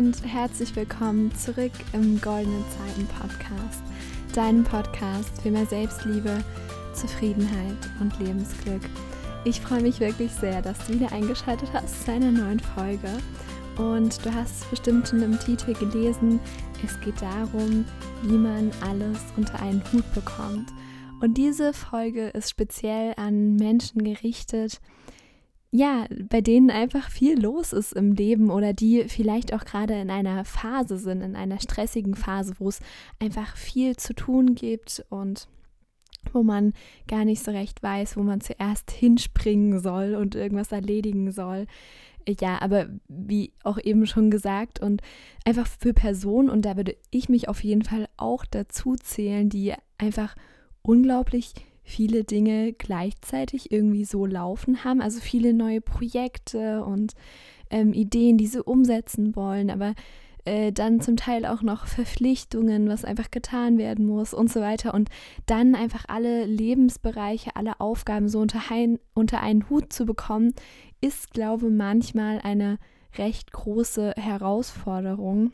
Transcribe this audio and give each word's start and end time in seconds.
Und 0.00 0.24
herzlich 0.24 0.74
willkommen 0.76 1.30
zurück 1.34 1.72
im 1.92 2.18
Goldenen 2.22 2.64
Zeiten 2.70 3.06
Podcast, 3.06 3.82
deinem 4.34 4.64
Podcast 4.64 5.42
für 5.42 5.50
mehr 5.50 5.66
Selbstliebe, 5.66 6.42
Zufriedenheit 6.94 7.76
und 8.00 8.18
Lebensglück. 8.18 8.80
Ich 9.44 9.60
freue 9.60 9.82
mich 9.82 10.00
wirklich 10.00 10.32
sehr, 10.32 10.62
dass 10.62 10.78
du 10.86 10.94
wieder 10.94 11.12
eingeschaltet 11.12 11.68
hast 11.74 12.02
zu 12.02 12.12
einer 12.12 12.30
neuen 12.32 12.60
Folge. 12.60 13.10
Und 13.76 14.24
du 14.24 14.32
hast 14.32 14.62
es 14.62 14.70
bestimmt 14.70 15.06
schon 15.06 15.20
im 15.20 15.38
Titel 15.38 15.74
gelesen. 15.74 16.40
Es 16.82 16.98
geht 17.02 17.20
darum, 17.20 17.84
wie 18.22 18.38
man 18.38 18.70
alles 18.80 19.18
unter 19.36 19.60
einen 19.60 19.84
Hut 19.92 20.10
bekommt. 20.14 20.70
Und 21.20 21.36
diese 21.36 21.74
Folge 21.74 22.28
ist 22.28 22.48
speziell 22.48 23.12
an 23.18 23.56
Menschen 23.56 24.02
gerichtet, 24.02 24.80
ja, 25.72 26.06
bei 26.28 26.40
denen 26.40 26.70
einfach 26.70 27.10
viel 27.10 27.40
los 27.40 27.72
ist 27.72 27.92
im 27.92 28.12
Leben 28.12 28.50
oder 28.50 28.72
die 28.72 29.04
vielleicht 29.04 29.54
auch 29.54 29.64
gerade 29.64 29.94
in 29.94 30.10
einer 30.10 30.44
Phase 30.44 30.98
sind, 30.98 31.22
in 31.22 31.36
einer 31.36 31.60
stressigen 31.60 32.16
Phase, 32.16 32.54
wo 32.58 32.68
es 32.68 32.80
einfach 33.20 33.56
viel 33.56 33.96
zu 33.96 34.14
tun 34.14 34.56
gibt 34.56 35.04
und 35.10 35.46
wo 36.32 36.42
man 36.42 36.72
gar 37.06 37.24
nicht 37.24 37.42
so 37.42 37.52
recht 37.52 37.82
weiß, 37.82 38.16
wo 38.16 38.22
man 38.22 38.40
zuerst 38.40 38.90
hinspringen 38.90 39.78
soll 39.80 40.16
und 40.16 40.34
irgendwas 40.34 40.72
erledigen 40.72 41.30
soll. 41.30 41.66
Ja, 42.40 42.60
aber 42.60 42.88
wie 43.08 43.52
auch 43.64 43.78
eben 43.82 44.06
schon 44.06 44.30
gesagt 44.30 44.80
und 44.80 45.02
einfach 45.44 45.66
für 45.66 45.94
Personen, 45.94 46.50
und 46.50 46.64
da 46.64 46.76
würde 46.76 46.96
ich 47.10 47.28
mich 47.28 47.48
auf 47.48 47.64
jeden 47.64 47.82
Fall 47.82 48.08
auch 48.16 48.44
dazu 48.44 48.96
zählen, 48.96 49.48
die 49.48 49.72
einfach 49.98 50.34
unglaublich 50.82 51.54
viele 51.90 52.24
Dinge 52.24 52.72
gleichzeitig 52.72 53.72
irgendwie 53.72 54.04
so 54.04 54.24
laufen 54.24 54.84
haben. 54.84 55.00
Also 55.00 55.20
viele 55.20 55.52
neue 55.52 55.80
Projekte 55.80 56.84
und 56.84 57.14
ähm, 57.70 57.92
Ideen, 57.92 58.38
die 58.38 58.46
sie 58.46 58.62
umsetzen 58.62 59.34
wollen, 59.36 59.70
aber 59.70 59.94
äh, 60.44 60.72
dann 60.72 61.00
zum 61.00 61.16
Teil 61.16 61.44
auch 61.44 61.62
noch 61.62 61.86
Verpflichtungen, 61.86 62.88
was 62.88 63.04
einfach 63.04 63.30
getan 63.30 63.76
werden 63.76 64.06
muss 64.06 64.32
und 64.32 64.50
so 64.50 64.60
weiter. 64.60 64.94
Und 64.94 65.08
dann 65.46 65.74
einfach 65.74 66.04
alle 66.08 66.46
Lebensbereiche, 66.46 67.56
alle 67.56 67.80
Aufgaben 67.80 68.28
so 68.28 68.40
unter, 68.40 68.62
ein, 68.70 68.98
unter 69.12 69.40
einen 69.40 69.68
Hut 69.68 69.92
zu 69.92 70.06
bekommen, 70.06 70.54
ist, 71.00 71.32
glaube 71.32 71.66
ich, 71.66 71.72
manchmal 71.72 72.40
eine 72.42 72.78
recht 73.18 73.52
große 73.52 74.14
Herausforderung. 74.16 75.52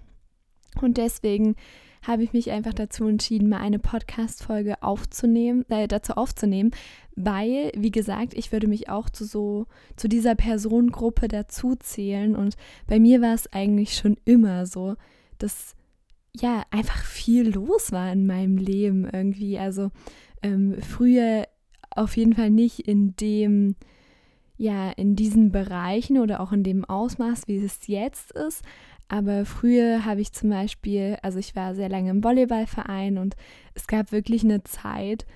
Und 0.81 0.99
deswegen 0.99 1.57
habe 2.03 2.23
ich 2.23 2.33
mich 2.33 2.51
einfach 2.51 2.75
dazu 2.75 3.07
entschieden, 3.07 3.49
mal 3.49 3.61
eine 3.61 3.79
Podcast-Folge 3.79 4.83
aufzunehmen, 4.83 5.65
äh, 5.69 5.89
dazu 5.89 6.15
aufzunehmen, 6.15 6.71
weil, 7.17 7.73
wie 7.77 7.91
gesagt, 7.91 8.35
ich 8.35 8.53
würde 8.53 8.69
mich 8.69 8.89
auch 8.89 9.09
zu 9.11 9.25
so, 9.25 9.67
zu 9.97 10.09
dieser 10.09 10.35
Personengruppe 10.35 11.29
dazu 11.29 11.75
zählen. 11.77 12.37
Und 12.37 12.57
bei 12.87 13.01
mir 13.01 13.21
war 13.23 13.35
es 13.35 13.53
eigentlich 13.53 13.95
schon 13.97 14.17
immer 14.25 14.67
so, 14.67 14.97
dass 15.39 15.75
ja 16.41 16.65
einfach 16.71 17.05
viel 17.05 17.49
los 17.55 17.93
war 17.93 18.13
in 18.13 18.27
meinem 18.27 18.59
Leben 18.59 19.09
irgendwie. 19.11 19.59
Also 19.59 19.91
ähm, 20.43 20.77
früher 20.81 21.47
auf 21.91 22.17
jeden 22.17 22.35
Fall 22.35 22.51
nicht 22.51 22.81
in 22.81 23.17
dem, 23.17 23.77
ja, 24.59 24.91
in 24.91 25.17
diesen 25.17 25.51
Bereichen 25.51 26.19
oder 26.19 26.41
auch 26.41 26.53
in 26.53 26.63
dem 26.63 26.85
Ausmaß, 26.85 27.49
wie 27.49 27.57
es 27.57 27.87
jetzt 27.87 28.33
ist. 28.33 28.63
Aber 29.09 29.45
früher 29.45 30.05
habe 30.05 30.21
ich 30.21 30.33
zum 30.33 30.51
Beispiel, 30.51 31.17
also 31.23 31.39
ich 31.39 31.55
war 31.55 31.75
sehr 31.75 31.89
lange 31.89 32.11
im 32.11 32.25
Volleyballverein 32.25 33.19
und 33.19 33.37
es 33.75 33.87
gab 33.87 34.11
wirklich 34.11 34.43
eine 34.43 34.65
Zeit, 34.65 35.27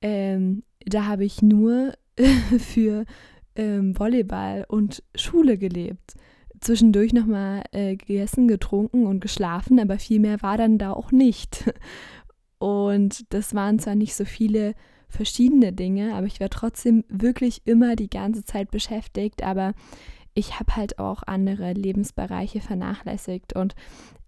ähm, 0.00 0.62
da 0.84 1.06
habe 1.06 1.24
ich 1.24 1.42
nur 1.42 1.94
für 2.58 3.04
ähm, 3.56 3.98
Volleyball 3.98 4.64
und 4.68 5.02
Schule 5.14 5.58
gelebt. 5.58 6.14
Zwischendurch 6.60 7.12
nochmal 7.12 7.64
äh, 7.72 7.96
gegessen, 7.96 8.48
getrunken 8.48 9.06
und 9.06 9.20
geschlafen, 9.20 9.78
aber 9.80 9.98
viel 9.98 10.20
mehr 10.20 10.40
war 10.42 10.56
dann 10.56 10.78
da 10.78 10.92
auch 10.92 11.12
nicht. 11.12 11.72
Und 12.58 13.32
das 13.34 13.54
waren 13.54 13.78
zwar 13.78 13.94
nicht 13.94 14.14
so 14.14 14.24
viele 14.24 14.74
verschiedene 15.08 15.74
Dinge, 15.74 16.14
aber 16.14 16.26
ich 16.26 16.40
war 16.40 16.48
trotzdem 16.48 17.04
wirklich 17.08 17.60
immer 17.66 17.96
die 17.96 18.08
ganze 18.08 18.44
Zeit 18.44 18.70
beschäftigt. 18.70 19.42
Aber 19.42 19.74
ich 20.36 20.60
habe 20.60 20.76
halt 20.76 20.98
auch 20.98 21.22
andere 21.26 21.72
Lebensbereiche 21.72 22.60
vernachlässigt. 22.60 23.54
Und 23.54 23.74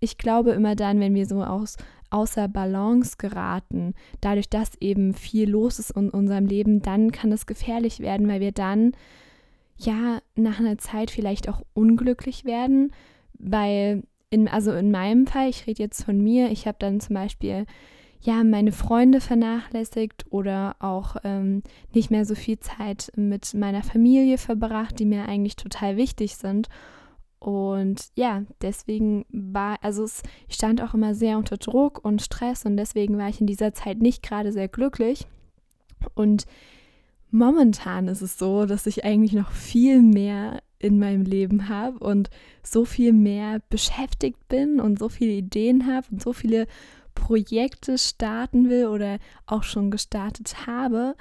ich 0.01 0.17
glaube 0.17 0.53
immer 0.53 0.75
dann, 0.75 0.99
wenn 1.01 1.15
wir 1.15 1.27
so 1.27 1.45
aus, 1.45 1.77
außer 2.11 2.49
Balance 2.49 3.17
geraten, 3.19 3.95
dadurch, 4.23 4.49
dass 4.49 4.71
eben 4.81 5.13
viel 5.13 5.51
los 5.51 5.79
ist 5.79 5.91
in 5.91 6.09
unserem 6.09 6.47
Leben, 6.47 6.81
dann 6.81 7.13
kann 7.13 7.31
es 7.31 7.47
gefährlich 7.47 8.01
werden, 8.01 8.27
weil 8.27 8.41
wir 8.41 8.53
dann 8.53 8.93
ja 9.77 10.21
nach 10.35 10.59
einer 10.59 10.79
Zeit 10.79 11.11
vielleicht 11.11 11.49
auch 11.49 11.61
unglücklich 11.75 12.47
werden, 12.47 12.93
weil 13.39 14.03
in, 14.31 14.49
also 14.49 14.73
in 14.73 14.91
meinem 14.91 15.27
Fall, 15.27 15.51
ich 15.51 15.67
rede 15.67 15.83
jetzt 15.83 16.05
von 16.05 16.19
mir, 16.19 16.51
ich 16.51 16.67
habe 16.67 16.79
dann 16.81 17.01
zum 17.01 17.15
Beispiel 17.15 17.67
ja, 18.21 18.43
meine 18.43 18.73
Freunde 18.73 19.21
vernachlässigt 19.21 20.27
oder 20.31 20.77
auch 20.81 21.17
ähm, 21.25 21.63
nicht 21.95 22.11
mehr 22.11 22.25
so 22.25 22.35
viel 22.35 22.59
Zeit 22.59 23.13
mit 23.17 23.55
meiner 23.55 23.83
Familie 23.83 24.39
verbracht, 24.39 24.99
die 24.99 25.05
mir 25.05 25.27
eigentlich 25.27 25.57
total 25.57 25.97
wichtig 25.97 26.37
sind. 26.37 26.69
Und 27.39 28.09
ja, 28.17 28.43
deswegen 28.61 29.25
war, 29.31 29.79
also 29.83 30.03
es 30.03 30.23
stand 30.49 30.83
auch 30.83 30.95
immer 30.95 31.15
sehr 31.15 31.39
unter 31.39 31.57
Druck 31.57 32.05
und 32.05 32.21
Stress 32.21 32.67
und 32.67 32.77
deswegen 32.77 33.17
war 33.17 33.29
ich 33.29 33.41
in 33.41 33.47
dieser 33.47 33.73
Zeit 33.73 34.01
nicht 34.01 34.25
gerade 34.25 34.51
sehr 34.51 34.67
glücklich. 34.67 35.27
Und 36.15 36.47
momentan 37.31 38.09
ist 38.09 38.23
es 38.23 38.39
so, 38.39 38.67
dass 38.67 38.87
ich 38.87 39.05
eigentlich 39.05 39.35
noch 39.35 39.53
viel 39.53 40.03
mehr 40.03 40.61
in 40.81 40.99
meinem 40.99 41.23
Leben 41.23 41.69
habe 41.69 41.99
und 41.99 42.31
so 42.63 42.85
viel 42.85 43.13
mehr 43.13 43.61
beschäftigt 43.71 44.49
bin 44.49 44.81
und 44.81 44.99
so 44.99 45.09
viele 45.09 45.33
Ideen 45.33 45.87
habe 45.87 46.07
und 46.11 46.23
so 46.23 46.33
viele 46.33 46.67
Projekte 47.19 47.99
starten 47.99 48.71
will 48.71 48.87
oder 48.87 49.19
auch 49.47 49.65
schon 49.65 49.91
gestartet 49.91 50.67
habe, 50.67 51.17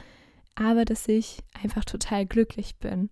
aber 0.56 0.86
dass 0.86 1.08
ich 1.08 1.40
einfach 1.62 1.84
total 1.86 2.26
glücklich 2.26 2.78
bin. 2.78 3.10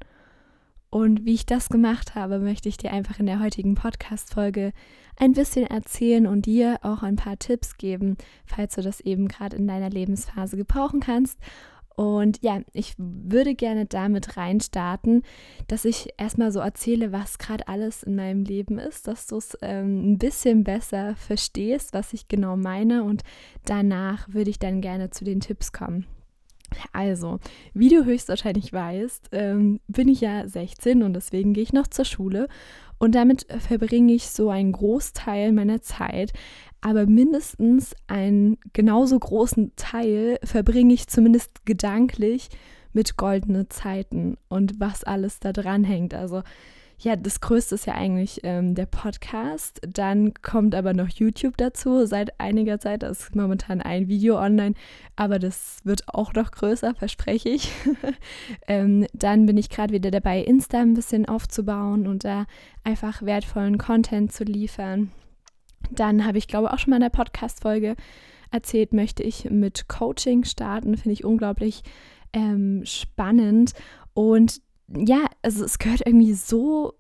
Und 0.91 1.25
wie 1.25 1.33
ich 1.33 1.45
das 1.47 1.67
gemacht 1.67 2.15
habe, 2.15 2.39
möchte 2.39 2.69
ich 2.69 2.77
dir 2.77 2.93
einfach 2.93 3.19
in 3.19 3.25
der 3.25 3.41
heutigen 3.41 3.73
Podcast-Folge 3.73 4.71
ein 5.17 5.33
bisschen 5.33 5.65
erzählen 5.65 6.27
und 6.27 6.45
dir 6.45 6.77
auch 6.83 7.01
ein 7.01 7.15
paar 7.15 7.37
Tipps 7.37 7.77
geben, 7.77 8.17
falls 8.45 8.75
du 8.75 8.81
das 8.81 9.01
eben 9.01 9.27
gerade 9.27 9.57
in 9.57 9.67
deiner 9.67 9.89
Lebensphase 9.89 10.55
gebrauchen 10.55 10.99
kannst. 10.99 11.39
Und 11.95 12.39
ja, 12.41 12.61
ich 12.73 12.95
würde 12.97 13.55
gerne 13.55 13.85
damit 13.85 14.37
reinstarten, 14.37 15.23
dass 15.67 15.85
ich 15.85 16.09
erstmal 16.17 16.51
so 16.51 16.59
erzähle, 16.59 17.11
was 17.11 17.37
gerade 17.37 17.67
alles 17.67 18.03
in 18.03 18.15
meinem 18.15 18.43
Leben 18.43 18.77
ist, 18.79 19.07
dass 19.07 19.27
du 19.27 19.37
es 19.37 19.57
ähm, 19.61 20.11
ein 20.11 20.17
bisschen 20.17 20.63
besser 20.63 21.15
verstehst, 21.15 21.93
was 21.93 22.13
ich 22.13 22.27
genau 22.27 22.57
meine. 22.57 23.03
Und 23.03 23.23
danach 23.65 24.27
würde 24.27 24.49
ich 24.49 24.59
dann 24.59 24.81
gerne 24.81 25.09
zu 25.09 25.23
den 25.23 25.39
Tipps 25.39 25.71
kommen. 25.71 26.05
Also, 26.91 27.39
wie 27.73 27.89
du 27.89 28.05
höchstwahrscheinlich 28.05 28.73
weißt, 28.73 29.29
ähm, 29.31 29.79
bin 29.87 30.07
ich 30.07 30.21
ja 30.21 30.47
16 30.47 31.03
und 31.03 31.13
deswegen 31.13 31.53
gehe 31.53 31.63
ich 31.63 31.73
noch 31.73 31.87
zur 31.87 32.05
Schule. 32.05 32.47
Und 32.97 33.15
damit 33.15 33.45
verbringe 33.59 34.13
ich 34.13 34.29
so 34.29 34.49
einen 34.49 34.71
Großteil 34.71 35.51
meiner 35.51 35.81
Zeit 35.81 36.31
aber 36.85 37.07
mindestens 37.07 37.95
einen 38.05 38.59
genauso 38.73 39.17
großen 39.17 39.71
Teil 39.75 40.37
verbringe 40.43 40.93
ich 40.93 41.07
zumindest 41.07 41.65
gedanklich 41.65 42.49
mit 42.93 43.17
goldene 43.17 43.67
Zeiten 43.69 44.37
und 44.49 44.79
was 44.79 45.03
alles 45.03 45.39
da 45.39 45.51
dran 45.51 45.83
hängt. 45.83 46.13
Also 46.13 46.43
ja, 46.99 47.15
das 47.15 47.41
Größte 47.41 47.75
ist 47.75 47.85
ja 47.85 47.93
eigentlich 47.93 48.39
ähm, 48.43 48.73
der 48.73 48.85
Podcast. 48.85 49.81
Dann 49.87 50.33
kommt 50.35 50.73
aber 50.75 50.93
noch 50.93 51.09
YouTube 51.09 51.57
dazu. 51.57 52.05
Seit 52.05 52.39
einiger 52.39 52.79
Zeit 52.79 53.03
da 53.03 53.09
ist 53.09 53.35
momentan 53.35 53.81
ein 53.81 54.07
Video 54.07 54.39
online, 54.39 54.75
aber 55.15 55.37
das 55.39 55.79
wird 55.83 56.07
auch 56.07 56.33
noch 56.33 56.51
größer, 56.51 56.95
verspreche 56.95 57.49
ich. 57.49 57.71
ähm, 58.67 59.05
dann 59.13 59.45
bin 59.45 59.57
ich 59.57 59.69
gerade 59.69 59.93
wieder 59.93 60.09
dabei, 60.09 60.41
Insta 60.41 60.79
ein 60.79 60.93
bisschen 60.93 61.27
aufzubauen 61.27 62.07
und 62.07 62.23
da 62.23 62.45
einfach 62.83 63.21
wertvollen 63.21 63.77
Content 63.77 64.31
zu 64.31 64.43
liefern. 64.43 65.11
Dann 65.91 66.25
habe 66.25 66.37
ich, 66.37 66.47
glaube 66.47 66.67
ich, 66.67 66.73
auch 66.73 66.79
schon 66.79 66.91
mal 66.91 66.97
in 66.97 67.03
der 67.03 67.09
Podcast-Folge 67.09 67.95
erzählt, 68.51 68.93
möchte 68.93 69.21
ich 69.21 69.49
mit 69.49 69.87
Coaching 69.87 70.45
starten. 70.45 70.97
Finde 70.97 71.13
ich 71.13 71.25
unglaublich 71.25 71.83
ähm, 72.33 72.81
spannend. 72.85 73.73
Und 74.13 74.61
ja, 74.87 75.25
also 75.41 75.63
es 75.63 75.79
gehört 75.79 76.01
irgendwie 76.05 76.33
so 76.33 76.93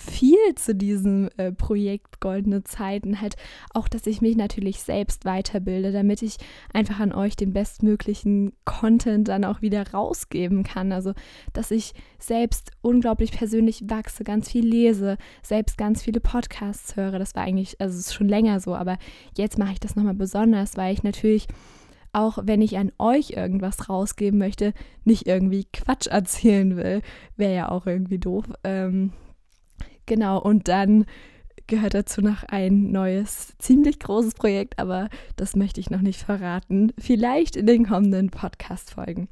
viel 0.00 0.54
zu 0.54 0.74
diesem 0.74 1.28
äh, 1.36 1.52
Projekt 1.52 2.20
Goldene 2.20 2.64
Zeiten. 2.64 3.20
Halt 3.20 3.36
auch, 3.74 3.86
dass 3.86 4.06
ich 4.06 4.22
mich 4.22 4.36
natürlich 4.36 4.80
selbst 4.80 5.24
weiterbilde, 5.24 5.92
damit 5.92 6.22
ich 6.22 6.36
einfach 6.72 7.00
an 7.00 7.12
euch 7.12 7.36
den 7.36 7.52
bestmöglichen 7.52 8.52
Content 8.64 9.28
dann 9.28 9.44
auch 9.44 9.60
wieder 9.60 9.90
rausgeben 9.90 10.62
kann. 10.62 10.92
Also, 10.92 11.12
dass 11.52 11.70
ich 11.70 11.92
selbst 12.18 12.70
unglaublich 12.80 13.32
persönlich 13.32 13.84
wachse, 13.88 14.24
ganz 14.24 14.50
viel 14.50 14.66
lese, 14.66 15.18
selbst 15.42 15.76
ganz 15.76 16.02
viele 16.02 16.20
Podcasts 16.20 16.96
höre. 16.96 17.18
Das 17.18 17.34
war 17.34 17.42
eigentlich, 17.42 17.78
also 17.80 17.98
es 17.98 18.06
ist 18.06 18.14
schon 18.14 18.28
länger 18.28 18.60
so, 18.60 18.74
aber 18.74 18.96
jetzt 19.36 19.58
mache 19.58 19.72
ich 19.72 19.80
das 19.80 19.96
nochmal 19.96 20.14
besonders, 20.14 20.76
weil 20.76 20.94
ich 20.94 21.02
natürlich 21.02 21.46
auch 22.12 22.38
wenn 22.42 22.62
ich 22.62 22.78
an 22.78 22.92
euch 22.98 23.30
irgendwas 23.30 23.88
rausgeben 23.88 24.38
möchte, 24.38 24.72
nicht 25.04 25.26
irgendwie 25.26 25.66
Quatsch 25.72 26.06
erzählen 26.06 26.76
will. 26.76 27.02
Wäre 27.36 27.54
ja 27.54 27.68
auch 27.70 27.86
irgendwie 27.86 28.18
doof. 28.18 28.44
Ähm, 28.64 29.12
Genau, 30.10 30.40
und 30.40 30.66
dann 30.66 31.04
gehört 31.68 31.94
dazu 31.94 32.20
noch 32.20 32.42
ein 32.42 32.90
neues, 32.90 33.56
ziemlich 33.58 34.00
großes 34.00 34.34
Projekt, 34.34 34.80
aber 34.80 35.08
das 35.36 35.54
möchte 35.54 35.78
ich 35.78 35.88
noch 35.88 36.00
nicht 36.00 36.20
verraten. 36.20 36.92
Vielleicht 36.98 37.54
in 37.54 37.68
den 37.68 37.86
kommenden 37.86 38.30
Podcast-Folgen. 38.30 39.28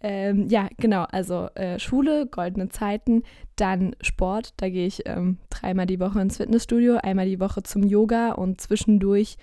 Ähm, 0.00 0.46
ja, 0.46 0.68
genau, 0.76 1.06
also 1.10 1.48
äh, 1.56 1.80
Schule, 1.80 2.28
goldene 2.28 2.68
Zeiten, 2.68 3.24
dann 3.56 3.96
Sport, 4.00 4.54
da 4.58 4.68
gehe 4.68 4.86
ich 4.86 5.02
ähm, 5.06 5.38
dreimal 5.50 5.86
die 5.86 5.98
Woche 5.98 6.20
ins 6.20 6.36
Fitnessstudio, 6.36 6.98
einmal 7.02 7.26
die 7.26 7.40
Woche 7.40 7.64
zum 7.64 7.82
Yoga 7.82 8.30
und 8.30 8.60
zwischendurch 8.60 9.38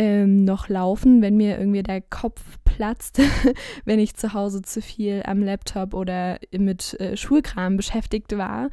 ähm, 0.00 0.44
noch 0.44 0.70
laufen, 0.70 1.20
wenn 1.20 1.36
mir 1.36 1.58
irgendwie 1.58 1.82
der 1.82 2.00
Kopf 2.00 2.42
platzt, 2.64 3.20
wenn 3.84 3.98
ich 3.98 4.14
zu 4.14 4.32
Hause 4.32 4.62
zu 4.62 4.80
viel 4.80 5.22
am 5.26 5.42
Laptop 5.42 5.92
oder 5.92 6.38
mit 6.56 6.98
äh, 6.98 7.18
Schulkram 7.18 7.76
beschäftigt 7.76 8.38
war, 8.38 8.70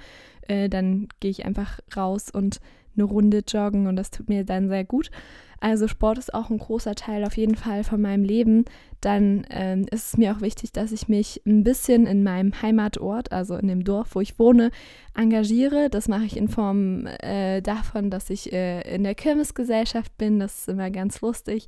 äh, 0.48 0.70
dann 0.70 1.10
gehe 1.20 1.30
ich 1.30 1.46
einfach 1.46 1.82
raus 1.98 2.30
und 2.32 2.62
eine 2.96 3.04
Runde 3.04 3.44
joggen 3.46 3.88
und 3.88 3.98
das 3.98 4.10
tut 4.10 4.30
mir 4.30 4.46
dann 4.46 4.70
sehr 4.70 4.86
gut. 4.86 5.12
Also 5.60 5.88
Sport 5.88 6.18
ist 6.18 6.34
auch 6.34 6.50
ein 6.50 6.60
großer 6.60 6.96
Teil 6.96 7.26
auf 7.26 7.36
jeden 7.36 7.56
Fall 7.56 7.84
von 7.84 8.02
meinem 8.02 8.24
Leben. 8.24 8.66
Dann 9.02 9.46
ähm, 9.50 9.86
ist 9.90 10.08
es 10.08 10.18
mir 10.18 10.36
auch 10.36 10.42
wichtig, 10.42 10.72
dass 10.72 10.92
ich 10.92 11.08
mich 11.08 11.42
ein 11.46 11.64
bisschen 11.64 12.06
in 12.06 12.24
meinem 12.24 12.62
Heimatort, 12.62 13.32
also 13.32 13.56
in 13.56 13.68
dem 13.68 13.84
Dorf, 13.84 14.14
wo 14.14 14.22
ich 14.22 14.38
wohne, 14.38 14.72
engagiere. 15.16 15.90
Das 15.90 16.08
mache 16.08 16.26
ich 16.26 16.38
in 16.38 16.48
Form 16.48 17.08
äh, 17.22 17.62
davon, 17.62 18.10
dass 18.10 18.30
ich 18.30 18.54
äh, 18.54 18.82
in 18.94 19.04
der 19.04 19.16
Kirmesgesellschaft 19.16 20.18
bin. 20.18 20.40
Das 20.40 20.60
ist 20.60 20.70
immer 20.70 20.92
ganz 20.92 21.22
lustig. 21.22 21.68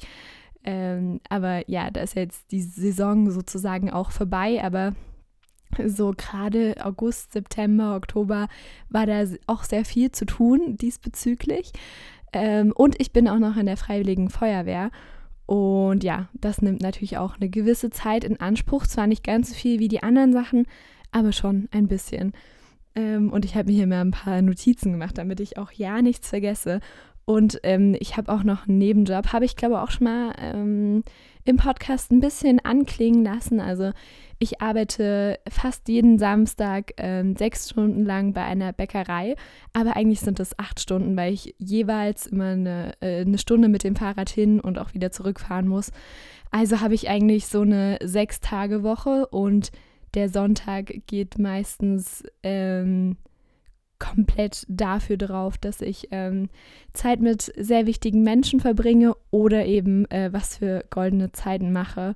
Ähm, 0.63 1.19
aber 1.29 1.67
ja, 1.69 1.89
da 1.89 2.01
ist 2.01 2.15
jetzt 2.15 2.51
die 2.51 2.61
Saison 2.61 3.31
sozusagen 3.31 3.89
auch 3.89 4.11
vorbei. 4.11 4.63
Aber 4.63 4.93
so 5.85 6.13
gerade 6.15 6.75
August, 6.83 7.33
September, 7.33 7.95
Oktober 7.95 8.47
war 8.89 9.05
da 9.05 9.23
auch 9.47 9.63
sehr 9.63 9.85
viel 9.85 10.11
zu 10.11 10.25
tun 10.25 10.77
diesbezüglich. 10.77 11.71
Ähm, 12.33 12.71
und 12.75 12.99
ich 12.99 13.11
bin 13.11 13.27
auch 13.27 13.39
noch 13.39 13.57
in 13.57 13.65
der 13.65 13.77
Freiwilligen 13.77 14.29
Feuerwehr. 14.29 14.91
Und 15.45 16.03
ja, 16.03 16.29
das 16.33 16.61
nimmt 16.61 16.81
natürlich 16.81 17.17
auch 17.17 17.37
eine 17.37 17.49
gewisse 17.49 17.89
Zeit 17.89 18.23
in 18.23 18.39
Anspruch. 18.39 18.85
Zwar 18.85 19.07
nicht 19.07 19.23
ganz 19.23 19.49
so 19.49 19.55
viel 19.55 19.79
wie 19.79 19.87
die 19.87 20.03
anderen 20.03 20.31
Sachen, 20.31 20.67
aber 21.11 21.31
schon 21.31 21.67
ein 21.71 21.87
bisschen. 21.87 22.33
Ähm, 22.95 23.31
und 23.31 23.45
ich 23.45 23.55
habe 23.55 23.71
mir 23.71 23.75
hier 23.75 23.87
mal 23.87 24.01
ein 24.01 24.11
paar 24.11 24.41
Notizen 24.41 24.91
gemacht, 24.91 25.17
damit 25.17 25.39
ich 25.39 25.57
auch 25.57 25.71
ja 25.71 26.01
nichts 26.01 26.29
vergesse. 26.29 26.81
Und 27.29 27.59
ähm, 27.61 27.95
ich 27.99 28.17
habe 28.17 28.31
auch 28.31 28.43
noch 28.43 28.67
einen 28.67 28.79
Nebenjob, 28.79 29.33
habe 29.33 29.45
ich 29.45 29.55
glaube 29.55 29.83
auch 29.83 29.91
schon 29.91 30.05
mal 30.05 30.33
ähm, 30.41 31.03
im 31.45 31.57
Podcast 31.57 32.11
ein 32.11 32.21
bisschen 32.21 32.59
anklingen 32.59 33.23
lassen. 33.23 33.59
Also 33.59 33.91
ich 34.39 34.61
arbeite 34.63 35.37
fast 35.47 35.87
jeden 35.89 36.17
Samstag 36.17 36.93
ähm, 36.97 37.35
sechs 37.35 37.69
Stunden 37.69 38.03
lang 38.03 38.33
bei 38.33 38.43
einer 38.43 38.73
Bäckerei, 38.73 39.35
aber 39.73 39.95
eigentlich 39.95 40.21
sind 40.21 40.39
es 40.39 40.57
acht 40.57 40.79
Stunden, 40.79 41.15
weil 41.15 41.31
ich 41.31 41.53
jeweils 41.59 42.25
immer 42.25 42.45
eine, 42.45 42.93
äh, 42.99 43.21
eine 43.21 43.37
Stunde 43.37 43.67
mit 43.67 43.83
dem 43.83 43.95
Fahrrad 43.95 44.31
hin 44.31 44.59
und 44.59 44.79
auch 44.79 44.95
wieder 44.95 45.11
zurückfahren 45.11 45.67
muss. 45.67 45.91
Also 46.49 46.81
habe 46.81 46.95
ich 46.95 47.09
eigentlich 47.11 47.45
so 47.45 47.61
eine 47.61 47.99
Sechs-Tage-Woche 48.01 49.27
und 49.27 49.71
der 50.15 50.29
Sonntag 50.29 50.91
geht 51.05 51.37
meistens 51.37 52.23
ähm, 52.41 53.17
komplett 53.99 54.65
dafür 54.67 55.17
drauf, 55.17 55.57
dass 55.57 55.81
ich 55.81 56.07
ähm, 56.11 56.49
Zeit 56.93 57.19
mit 57.19 57.41
sehr 57.57 57.85
wichtigen 57.85 58.23
Menschen 58.23 58.59
verbringe 58.59 59.15
oder 59.29 59.65
eben 59.65 60.09
äh, 60.09 60.31
was 60.31 60.57
für 60.57 60.85
goldene 60.89 61.31
Zeiten 61.31 61.71
mache. 61.71 62.15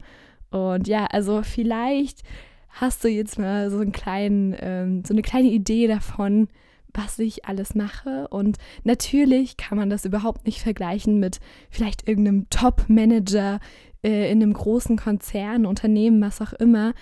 Und 0.50 0.88
ja, 0.88 1.06
also 1.06 1.44
vielleicht 1.44 2.24
hast 2.70 3.04
du 3.04 3.08
jetzt 3.08 3.38
mal 3.38 3.70
so 3.70 3.80
einen 3.80 3.92
kleinen, 3.92 4.56
ähm, 4.60 5.04
so 5.06 5.14
eine 5.14 5.22
kleine 5.22 5.50
Idee 5.50 5.88
davon, 5.88 6.48
was 6.94 7.20
ich 7.20 7.46
alles 7.46 7.76
mache. 7.76 8.28
Und 8.30 8.58
natürlich 8.84 9.58
kann 9.58 9.78
man 9.78 9.90
das 9.90 10.06
überhaupt 10.06 10.46
nicht 10.46 10.62
vergleichen 10.62 11.20
mit 11.20 11.40
vielleicht 11.70 12.08
irgendeinem 12.08 12.50
Top-Manager 12.50 13.60
äh, 14.04 14.32
in 14.32 14.42
einem 14.42 14.54
großen 14.54 14.98
Konzern, 14.98 15.66
Unternehmen, 15.66 16.22
was 16.22 16.42
auch 16.42 16.54
immer. 16.54 16.94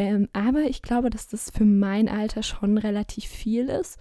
Ähm, 0.00 0.30
aber 0.32 0.62
ich 0.62 0.80
glaube, 0.80 1.10
dass 1.10 1.28
das 1.28 1.50
für 1.50 1.66
mein 1.66 2.08
Alter 2.08 2.42
schon 2.42 2.78
relativ 2.78 3.26
viel 3.26 3.68
ist. 3.68 3.98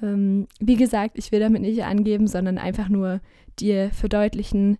Ähm, 0.00 0.46
wie 0.60 0.76
gesagt, 0.76 1.18
ich 1.18 1.32
will 1.32 1.40
damit 1.40 1.60
nicht 1.60 1.82
angeben, 1.82 2.28
sondern 2.28 2.56
einfach 2.56 2.88
nur 2.88 3.20
dir 3.58 3.90
verdeutlichen, 3.90 4.78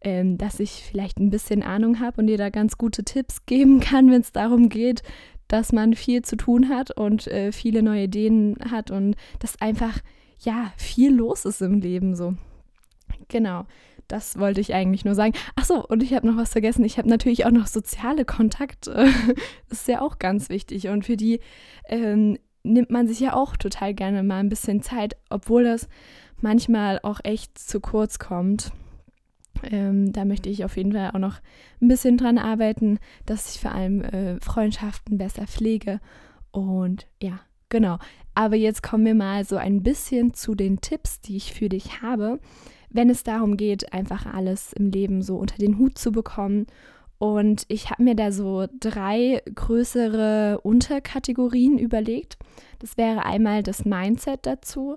ähm, 0.00 0.38
dass 0.38 0.58
ich 0.58 0.70
vielleicht 0.72 1.20
ein 1.20 1.30
bisschen 1.30 1.62
Ahnung 1.62 2.00
habe 2.00 2.20
und 2.20 2.26
dir 2.26 2.36
da 2.36 2.50
ganz 2.50 2.76
gute 2.78 3.04
Tipps 3.04 3.46
geben 3.46 3.78
kann, 3.78 4.10
wenn 4.10 4.22
es 4.22 4.32
darum 4.32 4.68
geht, 4.68 5.04
dass 5.46 5.70
man 5.70 5.94
viel 5.94 6.22
zu 6.22 6.34
tun 6.34 6.68
hat 6.68 6.90
und 6.90 7.28
äh, 7.28 7.52
viele 7.52 7.84
neue 7.84 8.04
Ideen 8.04 8.56
hat 8.72 8.90
und 8.90 9.14
dass 9.38 9.60
einfach 9.60 10.00
ja 10.40 10.72
viel 10.78 11.14
los 11.14 11.44
ist 11.44 11.62
im 11.62 11.78
Leben 11.78 12.16
so. 12.16 12.34
Genau. 13.28 13.66
Das 14.12 14.38
wollte 14.38 14.60
ich 14.60 14.74
eigentlich 14.74 15.06
nur 15.06 15.14
sagen. 15.14 15.32
Achso, 15.56 15.82
und 15.88 16.02
ich 16.02 16.12
habe 16.12 16.26
noch 16.26 16.36
was 16.36 16.52
vergessen. 16.52 16.84
Ich 16.84 16.98
habe 16.98 17.08
natürlich 17.08 17.46
auch 17.46 17.50
noch 17.50 17.66
soziale 17.66 18.26
Kontakte. 18.26 18.92
das 19.70 19.78
ist 19.78 19.88
ja 19.88 20.02
auch 20.02 20.18
ganz 20.18 20.50
wichtig. 20.50 20.88
Und 20.88 21.06
für 21.06 21.16
die 21.16 21.40
ähm, 21.86 22.36
nimmt 22.62 22.90
man 22.90 23.08
sich 23.08 23.20
ja 23.20 23.32
auch 23.32 23.56
total 23.56 23.94
gerne 23.94 24.22
mal 24.22 24.40
ein 24.40 24.50
bisschen 24.50 24.82
Zeit, 24.82 25.16
obwohl 25.30 25.64
das 25.64 25.88
manchmal 26.42 27.00
auch 27.02 27.20
echt 27.24 27.56
zu 27.56 27.80
kurz 27.80 28.18
kommt. 28.18 28.70
Ähm, 29.62 30.12
da 30.12 30.26
möchte 30.26 30.50
ich 30.50 30.62
auf 30.66 30.76
jeden 30.76 30.92
Fall 30.92 31.12
auch 31.14 31.18
noch 31.18 31.40
ein 31.80 31.88
bisschen 31.88 32.18
dran 32.18 32.36
arbeiten, 32.36 32.98
dass 33.24 33.54
ich 33.54 33.62
vor 33.62 33.72
allem 33.72 34.02
äh, 34.02 34.38
Freundschaften 34.40 35.16
besser 35.16 35.46
pflege. 35.46 36.00
Und 36.50 37.06
ja, 37.22 37.40
genau. 37.70 37.96
Aber 38.34 38.56
jetzt 38.56 38.82
kommen 38.82 39.06
wir 39.06 39.14
mal 39.14 39.46
so 39.46 39.56
ein 39.56 39.82
bisschen 39.82 40.34
zu 40.34 40.54
den 40.54 40.82
Tipps, 40.82 41.22
die 41.22 41.38
ich 41.38 41.54
für 41.54 41.70
dich 41.70 42.02
habe 42.02 42.40
wenn 42.92 43.10
es 43.10 43.22
darum 43.22 43.56
geht, 43.56 43.92
einfach 43.92 44.26
alles 44.26 44.72
im 44.72 44.90
Leben 44.90 45.22
so 45.22 45.36
unter 45.36 45.56
den 45.56 45.78
Hut 45.78 45.98
zu 45.98 46.12
bekommen. 46.12 46.66
Und 47.18 47.64
ich 47.68 47.90
habe 47.90 48.02
mir 48.02 48.14
da 48.14 48.32
so 48.32 48.66
drei 48.80 49.42
größere 49.54 50.60
Unterkategorien 50.62 51.78
überlegt. 51.78 52.36
Das 52.80 52.96
wäre 52.96 53.24
einmal 53.24 53.62
das 53.62 53.84
Mindset 53.84 54.40
dazu, 54.44 54.96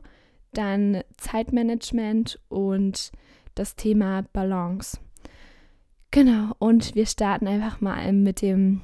dann 0.53 1.03
Zeitmanagement 1.17 2.39
und 2.49 3.11
das 3.53 3.75
Thema 3.75 4.23
Balance. 4.33 4.97
Genau, 6.11 6.53
und 6.59 6.95
wir 6.95 7.05
starten 7.05 7.47
einfach 7.47 7.81
mal 7.81 8.11
mit 8.13 8.41
dem 8.41 8.81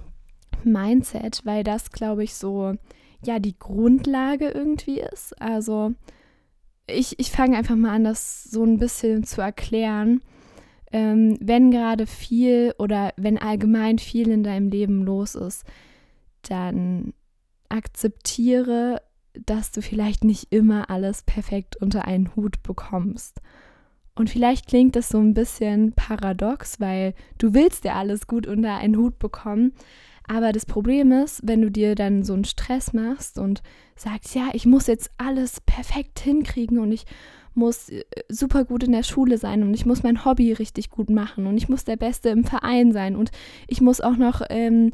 Mindset, 0.63 1.41
weil 1.45 1.63
das, 1.63 1.91
glaube 1.91 2.23
ich, 2.23 2.35
so 2.35 2.75
ja 3.23 3.39
die 3.39 3.57
Grundlage 3.57 4.49
irgendwie 4.49 4.99
ist. 4.99 5.39
Also 5.41 5.93
ich, 6.91 7.19
ich 7.19 7.31
fange 7.31 7.57
einfach 7.57 7.75
mal 7.75 7.93
an, 7.93 8.03
das 8.03 8.43
so 8.43 8.63
ein 8.63 8.77
bisschen 8.77 9.23
zu 9.23 9.41
erklären. 9.41 10.21
Ähm, 10.91 11.37
wenn 11.39 11.71
gerade 11.71 12.05
viel 12.05 12.73
oder 12.77 13.13
wenn 13.17 13.37
allgemein 13.37 13.97
viel 13.97 14.29
in 14.29 14.43
deinem 14.43 14.69
Leben 14.69 15.03
los 15.03 15.35
ist, 15.35 15.65
dann 16.41 17.13
akzeptiere, 17.69 19.01
dass 19.33 19.71
du 19.71 19.81
vielleicht 19.81 20.23
nicht 20.23 20.51
immer 20.51 20.89
alles 20.89 21.23
perfekt 21.23 21.77
unter 21.77 22.05
einen 22.05 22.35
Hut 22.35 22.61
bekommst. 22.63 23.41
Und 24.15 24.29
vielleicht 24.29 24.67
klingt 24.67 24.95
das 24.97 25.09
so 25.09 25.19
ein 25.19 25.33
bisschen 25.33 25.93
paradox, 25.93 26.79
weil 26.81 27.13
du 27.37 27.53
willst 27.53 27.85
ja 27.85 27.95
alles 27.95 28.27
gut 28.27 28.45
unter 28.45 28.75
einen 28.75 28.97
Hut 28.97 29.19
bekommen, 29.19 29.73
aber 30.33 30.53
das 30.53 30.65
Problem 30.65 31.11
ist, 31.11 31.41
wenn 31.43 31.61
du 31.61 31.69
dir 31.69 31.93
dann 31.93 32.23
so 32.23 32.31
einen 32.31 32.45
Stress 32.45 32.93
machst 32.93 33.37
und 33.37 33.61
sagst, 33.97 34.33
ja, 34.33 34.47
ich 34.53 34.65
muss 34.65 34.87
jetzt 34.87 35.11
alles 35.17 35.59
perfekt 35.59 36.21
hinkriegen 36.21 36.79
und 36.79 36.93
ich 36.93 37.05
muss 37.53 37.89
äh, 37.89 38.05
super 38.29 38.63
gut 38.63 38.83
in 38.83 38.93
der 38.93 39.03
Schule 39.03 39.37
sein 39.37 39.61
und 39.61 39.73
ich 39.73 39.85
muss 39.85 40.03
mein 40.03 40.23
Hobby 40.23 40.53
richtig 40.53 40.89
gut 40.89 41.09
machen 41.09 41.47
und 41.47 41.57
ich 41.57 41.67
muss 41.67 41.83
der 41.83 41.97
Beste 41.97 42.29
im 42.29 42.45
Verein 42.45 42.93
sein 42.93 43.17
und 43.17 43.31
ich 43.67 43.81
muss 43.81 43.99
auch 43.99 44.15
noch 44.15 44.41
ähm, 44.49 44.93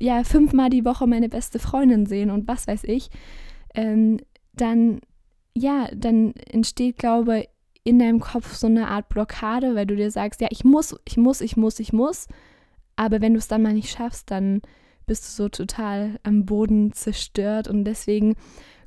ja 0.00 0.22
fünfmal 0.22 0.68
die 0.68 0.84
Woche 0.84 1.06
meine 1.06 1.30
beste 1.30 1.58
Freundin 1.58 2.04
sehen 2.04 2.30
und 2.30 2.46
was 2.46 2.66
weiß 2.66 2.84
ich, 2.84 3.08
ähm, 3.74 4.20
dann 4.52 5.00
ja, 5.56 5.88
dann 5.94 6.34
entsteht, 6.34 6.98
glaube 6.98 7.40
ich, 7.40 7.48
in 7.84 7.98
deinem 7.98 8.20
Kopf 8.20 8.54
so 8.54 8.66
eine 8.66 8.88
Art 8.88 9.08
Blockade, 9.08 9.74
weil 9.74 9.86
du 9.86 9.96
dir 9.96 10.10
sagst, 10.10 10.42
ja, 10.42 10.48
ich 10.50 10.62
muss, 10.62 10.94
ich 11.06 11.16
muss, 11.16 11.40
ich 11.40 11.56
muss, 11.56 11.80
ich 11.80 11.92
muss. 11.94 12.28
Aber 12.96 13.20
wenn 13.20 13.34
du 13.34 13.38
es 13.38 13.48
dann 13.48 13.62
mal 13.62 13.74
nicht 13.74 13.90
schaffst, 13.90 14.30
dann 14.30 14.62
bist 15.06 15.24
du 15.24 15.42
so 15.42 15.48
total 15.48 16.18
am 16.22 16.46
Boden 16.46 16.92
zerstört. 16.92 17.68
Und 17.68 17.84
deswegen 17.84 18.36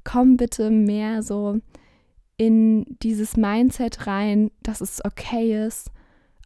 komm 0.04 0.38
bitte 0.38 0.70
mehr 0.70 1.22
so 1.24 1.60
in 2.38 2.86
dieses 3.02 3.36
Mindset 3.36 4.08
rein, 4.08 4.52
dass 4.62 4.82
es 4.82 5.04
okay 5.04 5.66
ist, 5.66 5.92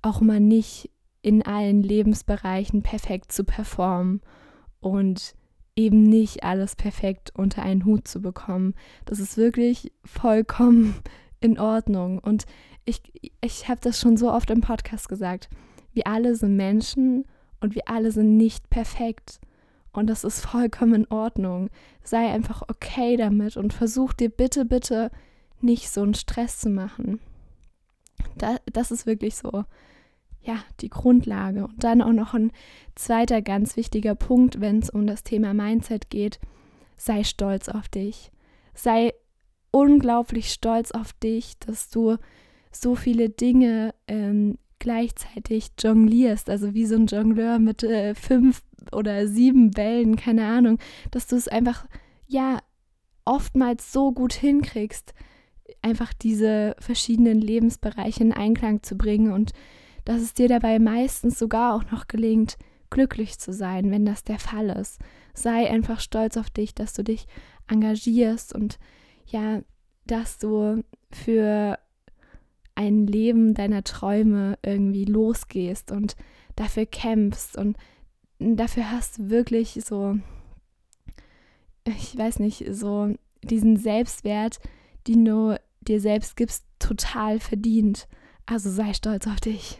auch 0.01 0.21
mal 0.21 0.39
nicht 0.39 0.89
in 1.21 1.43
allen 1.43 1.83
Lebensbereichen 1.83 2.81
perfekt 2.81 3.31
zu 3.31 3.43
performen 3.43 4.21
und 4.79 5.35
eben 5.75 6.03
nicht 6.03 6.43
alles 6.43 6.75
perfekt 6.75 7.31
unter 7.35 7.61
einen 7.63 7.85
Hut 7.85 8.07
zu 8.07 8.21
bekommen. 8.21 8.73
Das 9.05 9.19
ist 9.19 9.37
wirklich 9.37 9.91
vollkommen 10.03 10.95
in 11.39 11.59
Ordnung. 11.59 12.19
Und 12.19 12.45
ich, 12.85 13.01
ich 13.41 13.69
habe 13.69 13.79
das 13.81 13.99
schon 13.99 14.17
so 14.17 14.31
oft 14.31 14.49
im 14.49 14.61
Podcast 14.61 15.07
gesagt. 15.07 15.49
Wir 15.93 16.07
alle 16.07 16.35
sind 16.35 16.55
Menschen 16.55 17.25
und 17.61 17.75
wir 17.75 17.87
alle 17.87 18.11
sind 18.11 18.37
nicht 18.37 18.69
perfekt. 18.69 19.39
Und 19.93 20.07
das 20.07 20.23
ist 20.23 20.45
vollkommen 20.45 20.93
in 20.93 21.07
Ordnung. 21.11 21.69
Sei 22.03 22.29
einfach 22.29 22.63
okay 22.63 23.17
damit 23.17 23.57
und 23.57 23.73
versuch 23.73 24.13
dir 24.13 24.29
bitte, 24.29 24.65
bitte 24.65 25.11
nicht 25.59 25.89
so 25.89 26.01
einen 26.01 26.13
Stress 26.13 26.59
zu 26.59 26.69
machen. 26.69 27.19
Da, 28.37 28.57
das 28.71 28.91
ist 28.91 29.05
wirklich 29.05 29.35
so, 29.35 29.65
ja, 30.41 30.63
die 30.79 30.89
Grundlage. 30.89 31.65
Und 31.65 31.83
dann 31.83 32.01
auch 32.01 32.13
noch 32.13 32.33
ein 32.33 32.51
zweiter 32.95 33.41
ganz 33.41 33.77
wichtiger 33.77 34.15
Punkt, 34.15 34.59
wenn 34.59 34.79
es 34.79 34.89
um 34.89 35.05
das 35.07 35.23
Thema 35.23 35.53
Mindset 35.53 36.09
geht. 36.09 36.39
Sei 36.97 37.23
stolz 37.23 37.69
auf 37.69 37.89
dich. 37.89 38.31
Sei 38.73 39.13
unglaublich 39.71 40.51
stolz 40.51 40.91
auf 40.91 41.13
dich, 41.13 41.57
dass 41.59 41.89
du 41.89 42.17
so 42.71 42.95
viele 42.95 43.29
Dinge 43.29 43.93
ähm, 44.07 44.57
gleichzeitig 44.81 45.69
jonglierst, 45.79 46.49
also 46.49 46.73
wie 46.73 46.85
so 46.85 46.95
ein 46.95 47.05
Jongleur 47.05 47.59
mit 47.59 47.83
äh, 47.83 48.13
fünf 48.15 48.63
oder 48.91 49.27
sieben 49.27 49.71
Bällen, 49.71 50.17
keine 50.17 50.45
Ahnung, 50.45 50.79
dass 51.11 51.27
du 51.27 51.37
es 51.37 51.47
einfach, 51.47 51.85
ja, 52.27 52.59
oftmals 53.23 53.93
so 53.93 54.11
gut 54.11 54.33
hinkriegst, 54.33 55.13
einfach 55.81 56.11
diese 56.13 56.75
verschiedenen 56.79 57.39
Lebensbereiche 57.39 58.23
in 58.23 58.33
Einklang 58.33 58.81
zu 58.83 58.97
bringen 58.97 59.31
und 59.31 59.53
dass 60.03 60.21
es 60.21 60.33
dir 60.33 60.49
dabei 60.49 60.79
meistens 60.79 61.37
sogar 61.37 61.75
auch 61.75 61.89
noch 61.91 62.07
gelingt, 62.07 62.57
glücklich 62.89 63.37
zu 63.37 63.53
sein, 63.53 63.91
wenn 63.91 64.03
das 64.03 64.23
der 64.23 64.39
Fall 64.39 64.69
ist. 64.69 64.99
Sei 65.35 65.69
einfach 65.69 65.99
stolz 65.99 66.35
auf 66.37 66.49
dich, 66.49 66.73
dass 66.73 66.93
du 66.93 67.03
dich 67.03 67.27
engagierst 67.67 68.53
und 68.53 68.79
ja, 69.27 69.61
dass 70.07 70.39
du 70.39 70.83
für 71.11 71.77
ein 72.75 73.07
Leben 73.07 73.53
deiner 73.53 73.83
Träume 73.83 74.57
irgendwie 74.63 75.05
losgehst 75.05 75.91
und 75.91 76.15
dafür 76.55 76.85
kämpfst 76.85 77.57
und 77.57 77.77
dafür 78.39 78.91
hast 78.91 79.29
wirklich 79.29 79.79
so, 79.85 80.17
ich 81.85 82.17
weiß 82.17 82.39
nicht, 82.39 82.65
so 82.71 83.13
diesen 83.43 83.77
Selbstwert, 83.77 84.59
den 85.07 85.25
du 85.25 85.59
dir 85.81 85.99
selbst 85.99 86.35
gibst, 86.35 86.65
total 86.79 87.39
verdient. 87.39 88.07
Also 88.45 88.69
sei 88.69 88.93
stolz 88.93 89.27
auf 89.27 89.39
dich. 89.39 89.79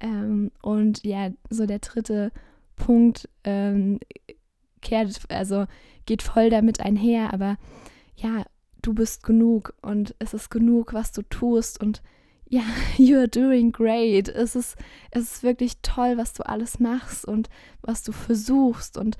Ähm, 0.00 0.50
und 0.62 1.04
ja, 1.04 1.30
so 1.50 1.66
der 1.66 1.78
dritte 1.78 2.32
Punkt 2.76 3.28
ähm, 3.44 4.00
kehrt, 4.80 5.20
also 5.28 5.66
geht 6.06 6.22
voll 6.22 6.50
damit 6.50 6.80
einher, 6.80 7.32
aber 7.32 7.56
ja, 8.16 8.44
du 8.86 8.94
bist 8.94 9.22
genug 9.22 9.74
und 9.82 10.14
es 10.18 10.34
ist 10.34 10.50
genug, 10.50 10.92
was 10.92 11.12
du 11.12 11.22
tust 11.22 11.80
und 11.80 12.02
ja, 12.48 12.62
you're 12.96 13.26
doing 13.26 13.72
great. 13.72 14.28
Es 14.28 14.54
ist, 14.54 14.76
es 15.10 15.22
ist 15.22 15.42
wirklich 15.42 15.78
toll, 15.82 16.16
was 16.16 16.32
du 16.32 16.46
alles 16.46 16.78
machst 16.78 17.24
und 17.24 17.48
was 17.82 18.02
du 18.02 18.12
versuchst. 18.12 18.96
Und 18.96 19.16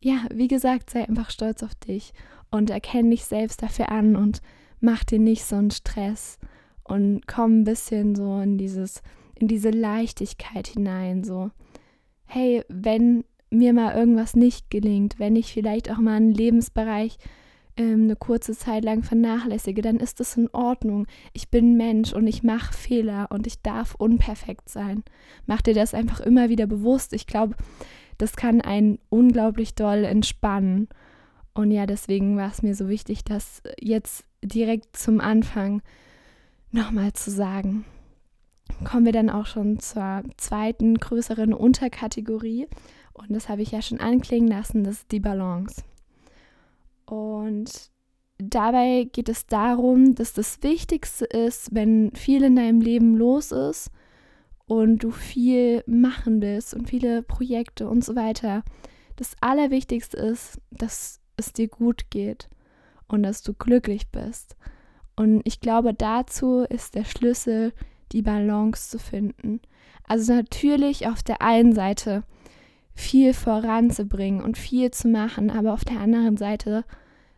ja, 0.00 0.24
wie 0.32 0.48
gesagt, 0.48 0.90
sei 0.90 1.06
einfach 1.06 1.30
stolz 1.30 1.62
auf 1.62 1.74
dich 1.74 2.12
und 2.50 2.70
erkenne 2.70 3.10
dich 3.10 3.24
selbst 3.24 3.62
dafür 3.62 3.90
an 3.90 4.16
und 4.16 4.40
mach 4.80 5.04
dir 5.04 5.18
nicht 5.18 5.44
so 5.44 5.56
einen 5.56 5.70
Stress 5.70 6.38
und 6.84 7.26
komm 7.26 7.60
ein 7.60 7.64
bisschen 7.64 8.14
so 8.14 8.40
in 8.40 8.58
dieses, 8.58 9.02
in 9.34 9.48
diese 9.48 9.70
Leichtigkeit 9.70 10.68
hinein. 10.68 11.24
So, 11.24 11.50
hey, 12.24 12.64
wenn 12.68 13.24
mir 13.50 13.72
mal 13.72 13.94
irgendwas 13.94 14.36
nicht 14.36 14.70
gelingt, 14.70 15.18
wenn 15.18 15.36
ich 15.36 15.52
vielleicht 15.52 15.90
auch 15.90 15.98
mal 15.98 16.16
einen 16.16 16.32
Lebensbereich 16.32 17.18
ähm, 17.78 18.04
eine 18.04 18.16
kurze 18.16 18.52
Zeit 18.52 18.84
lang 18.84 19.02
vernachlässige, 19.02 19.80
dann 19.80 19.96
ist 19.96 20.20
das 20.20 20.36
in 20.36 20.48
Ordnung. 20.52 21.06
Ich 21.32 21.48
bin 21.48 21.76
Mensch 21.76 22.12
und 22.12 22.26
ich 22.26 22.42
mache 22.42 22.74
Fehler 22.74 23.28
und 23.30 23.46
ich 23.46 23.62
darf 23.62 23.94
unperfekt 23.94 24.68
sein. 24.68 25.04
Mach 25.46 25.62
dir 25.62 25.74
das 25.74 25.94
einfach 25.94 26.20
immer 26.20 26.48
wieder 26.48 26.66
bewusst. 26.66 27.12
Ich 27.12 27.26
glaube, 27.26 27.54
das 28.18 28.36
kann 28.36 28.60
einen 28.60 28.98
unglaublich 29.08 29.74
doll 29.74 30.04
entspannen. 30.04 30.88
Und 31.54 31.70
ja, 31.70 31.86
deswegen 31.86 32.36
war 32.36 32.50
es 32.50 32.62
mir 32.62 32.74
so 32.74 32.88
wichtig, 32.88 33.24
das 33.24 33.62
jetzt 33.80 34.24
direkt 34.42 34.96
zum 34.96 35.20
Anfang 35.20 35.82
nochmal 36.72 37.12
zu 37.12 37.30
sagen. 37.30 37.84
Kommen 38.84 39.06
wir 39.06 39.12
dann 39.12 39.30
auch 39.30 39.46
schon 39.46 39.78
zur 39.78 40.22
zweiten 40.36 40.96
größeren 40.96 41.54
Unterkategorie. 41.54 42.66
Und 43.12 43.30
das 43.30 43.48
habe 43.48 43.62
ich 43.62 43.70
ja 43.70 43.82
schon 43.82 44.00
anklingen 44.00 44.48
lassen, 44.48 44.84
das 44.84 44.98
ist 44.98 45.12
die 45.12 45.20
Balance. 45.20 45.82
Und 47.08 47.90
dabei 48.38 49.08
geht 49.12 49.28
es 49.28 49.46
darum, 49.46 50.14
dass 50.14 50.32
das 50.34 50.62
Wichtigste 50.62 51.24
ist, 51.24 51.74
wenn 51.74 52.12
viel 52.14 52.42
in 52.42 52.56
deinem 52.56 52.80
Leben 52.80 53.16
los 53.16 53.50
ist 53.52 53.90
und 54.66 55.02
du 55.02 55.10
viel 55.10 55.82
machen 55.86 56.42
willst 56.42 56.74
und 56.74 56.88
viele 56.88 57.22
Projekte 57.22 57.88
und 57.88 58.04
so 58.04 58.14
weiter. 58.14 58.62
Das 59.16 59.34
Allerwichtigste 59.40 60.18
ist, 60.18 60.60
dass 60.70 61.20
es 61.36 61.52
dir 61.52 61.68
gut 61.68 62.10
geht 62.10 62.48
und 63.08 63.22
dass 63.22 63.42
du 63.42 63.54
glücklich 63.54 64.10
bist. 64.10 64.56
Und 65.16 65.40
ich 65.44 65.60
glaube, 65.60 65.94
dazu 65.94 66.60
ist 66.68 66.94
der 66.94 67.04
Schlüssel, 67.04 67.72
die 68.12 68.22
Balance 68.22 68.90
zu 68.90 68.98
finden. 68.98 69.60
Also 70.06 70.34
natürlich 70.34 71.08
auf 71.08 71.22
der 71.22 71.42
einen 71.42 71.74
Seite 71.74 72.22
viel 72.98 73.32
voranzubringen 73.32 74.42
und 74.42 74.58
viel 74.58 74.90
zu 74.90 75.06
machen, 75.06 75.50
aber 75.50 75.72
auf 75.72 75.84
der 75.84 76.00
anderen 76.00 76.36
Seite 76.36 76.84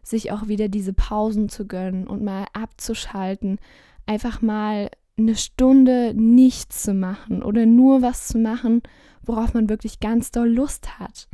sich 0.02 0.32
auch 0.32 0.48
wieder 0.48 0.68
diese 0.68 0.94
Pausen 0.94 1.50
zu 1.50 1.66
gönnen 1.66 2.06
und 2.06 2.24
mal 2.24 2.46
abzuschalten, 2.54 3.58
einfach 4.06 4.40
mal 4.40 4.90
eine 5.18 5.36
Stunde 5.36 6.14
nichts 6.14 6.82
zu 6.82 6.94
machen 6.94 7.42
oder 7.42 7.66
nur 7.66 8.00
was 8.00 8.28
zu 8.28 8.38
machen, 8.38 8.82
worauf 9.22 9.52
man 9.52 9.68
wirklich 9.68 10.00
ganz 10.00 10.30
doll 10.30 10.48
Lust 10.48 10.98
hat. 10.98 11.28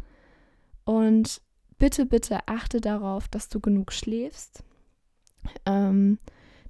Und 0.85 1.41
bitte, 1.79 2.05
bitte 2.05 2.41
achte 2.47 2.81
darauf, 2.81 3.29
dass 3.29 3.49
du 3.49 3.61
genug 3.61 3.93
schläfst. 3.93 4.65
Ähm, 5.65 6.19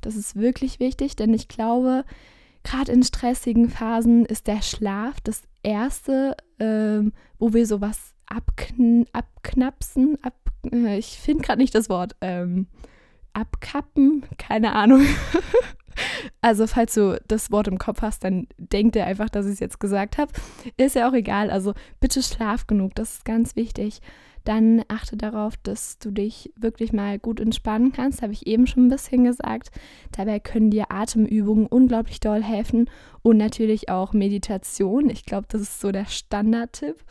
das 0.03 0.15
ist 0.15 0.37
wirklich 0.37 0.79
wichtig, 0.79 1.17
denn 1.17 1.33
ich 1.33 1.49
glaube, 1.49 2.05
gerade 2.65 2.93
in 2.93 3.03
stressigen 3.03 3.71
Phasen 3.71 4.27
ist 4.27 4.47
der 4.47 4.61
Schlaf 4.61 5.23
das 5.23 5.43
Erste, 5.63 6.37
ähm, 6.59 7.13
wo 7.39 7.53
wir 7.53 7.67
sowas 7.67 8.15
abkn 8.27 9.07
abknapsen, 9.13 10.19
ab, 10.23 10.35
äh, 10.73 10.99
ich 10.99 11.19
finde 11.19 11.45
gerade 11.45 11.61
nicht 11.61 11.75
das 11.75 11.89
Wort, 11.89 12.17
ähm, 12.21 12.67
abkappen, 13.33 14.25
keine 14.39 14.73
Ahnung. 14.73 15.03
also 16.40 16.66
falls 16.66 16.95
du 16.95 17.21
das 17.28 17.50
Wort 17.50 17.68
im 17.68 17.78
Kopf 17.78 18.02
hast, 18.02 18.25
dann 18.25 18.47
denk 18.59 18.92
dir 18.92 19.06
einfach, 19.06 19.28
dass 19.28 19.47
ich 19.47 19.54
es 19.54 19.61
jetzt 19.61 19.80
gesagt 19.80 20.18
habe. 20.18 20.33
Ist 20.76 20.97
ja 20.97 21.09
auch 21.09 21.14
egal, 21.14 21.50
also 21.50 21.75
bitte 22.00 22.23
schlaf 22.23 22.66
genug, 22.66 22.95
das 22.95 23.14
ist 23.14 23.25
ganz 23.25 23.56
wichtig 23.56 24.00
dann 24.47 24.85
achte 24.88 25.16
darauf, 25.16 25.56
dass 25.56 25.99
du 25.99 26.11
dich 26.11 26.52
wirklich 26.56 26.92
mal 26.92 27.18
gut 27.18 27.40
entspannen 27.40 27.92
kannst, 27.92 28.23
habe 28.23 28.33
ich 28.33 28.47
eben 28.47 28.66
schon 28.66 28.87
ein 28.87 28.90
bisschen 28.90 29.25
gesagt. 29.25 29.71
Dabei 30.16 30.38
können 30.38 30.71
dir 30.71 30.90
Atemübungen 30.90 31.66
unglaublich 31.66 32.21
doll 32.21 32.42
helfen 32.42 32.88
und 33.23 33.37
natürlich 33.37 33.88
auch 33.88 34.12
Meditation. 34.12 35.11
Ich 35.11 35.25
glaube, 35.25 35.47
das 35.50 35.62
ist 35.62 35.80
so 35.80 35.90
der 35.90 36.06
Standardtipp. 36.06 37.04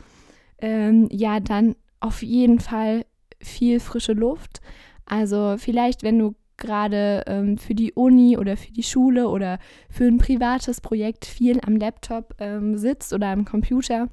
Ähm, 0.58 1.08
ja, 1.12 1.38
dann 1.40 1.76
auf 2.00 2.22
jeden 2.22 2.58
Fall 2.58 3.04
viel 3.38 3.80
frische 3.80 4.14
Luft. 4.14 4.62
Also 5.04 5.56
vielleicht, 5.58 6.02
wenn 6.02 6.18
du 6.18 6.34
gerade 6.58 7.24
ähm, 7.26 7.58
für 7.58 7.74
die 7.74 7.92
Uni 7.92 8.36
oder 8.38 8.56
für 8.56 8.72
die 8.72 8.82
Schule 8.82 9.28
oder 9.28 9.58
für 9.90 10.04
ein 10.04 10.18
privates 10.18 10.80
Projekt 10.80 11.24
viel 11.24 11.60
am 11.64 11.76
Laptop 11.76 12.34
ähm, 12.38 12.76
sitzt 12.76 13.12
oder 13.12 13.28
am 13.28 13.44
Computer, 13.44 14.08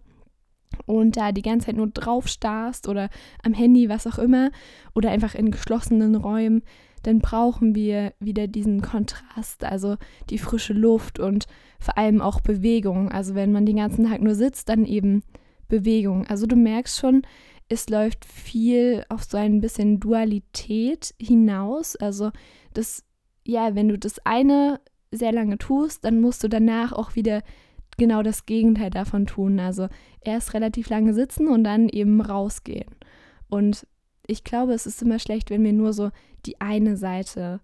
und 0.86 1.18
da 1.18 1.32
die 1.32 1.42
ganze 1.42 1.68
Zeit 1.68 1.76
nur 1.76 1.88
drauf 1.88 2.28
starrst 2.28 2.88
oder 2.88 3.10
am 3.44 3.54
Handy, 3.54 3.90
was 3.90 4.08
auch 4.08 4.18
immer, 4.18 4.52
oder 4.94 5.12
einfach 5.12 5.36
in 5.36 5.52
geschlossenen 5.52 6.16
Räumen, 6.16 6.64
dann 7.04 7.20
brauchen 7.20 7.76
wir 7.76 8.14
wieder 8.20 8.48
diesen 8.48 8.82
Kontrast, 8.82 9.66
also 9.66 9.98
die 10.30 10.38
frische 10.38 10.74
Luft 10.74 11.20
und 11.20 11.46
vor 11.80 11.98
allem 11.98 12.22
auch 12.22 12.40
Bewegung. 12.40 13.12
Also 13.12 13.36
wenn 13.36 13.52
man 13.52 13.66
den 13.66 13.76
ganzen 13.76 14.10
Tag 14.10 14.22
nur 14.22 14.36
sitzt, 14.36 14.70
dann 14.70 14.86
eben 14.86 15.24
Bewegung. 15.68 16.26
Also 16.28 16.48
du 16.48 16.56
merkst 16.56 16.98
schon, 16.98 17.24
es 17.70 17.89
läuft 17.89 18.25
viel 18.25 19.05
auf 19.10 19.24
so 19.24 19.38
ein 19.38 19.62
bisschen 19.62 20.00
Dualität 20.00 21.13
hinaus. 21.20 21.96
Also 21.96 22.32
das, 22.74 23.03
ja, 23.46 23.75
wenn 23.75 23.89
du 23.89 23.98
das 23.98 24.20
eine 24.25 24.79
sehr 25.12 25.32
lange 25.32 25.58
tust, 25.58 26.03
dann 26.05 26.22
musst 26.22 26.43
du 26.43 26.48
danach 26.48 26.91
auch 26.91 27.15
wieder 27.15 27.43
genau 27.98 28.24
das 28.24 28.46
Gegenteil 28.46 28.89
davon 28.89 29.25
tun. 29.25 29.60
Also 29.60 29.88
erst 30.22 30.53
relativ 30.53 30.89
lange 30.89 31.13
sitzen 31.13 31.48
und 31.48 31.63
dann 31.63 31.89
eben 31.89 32.22
rausgehen. 32.22 32.89
Und 33.50 33.88
ich 34.25 34.43
glaube, 34.43 34.74
es 34.74 34.86
ist 34.86 35.01
immer 35.01 35.20
schlecht, 35.20 35.50
wenn 35.50 35.63
wir 35.63 35.74
nur 35.74 35.93
so 35.93 36.12
die 36.46 36.60
eine 36.62 36.98
Seite 36.98 37.60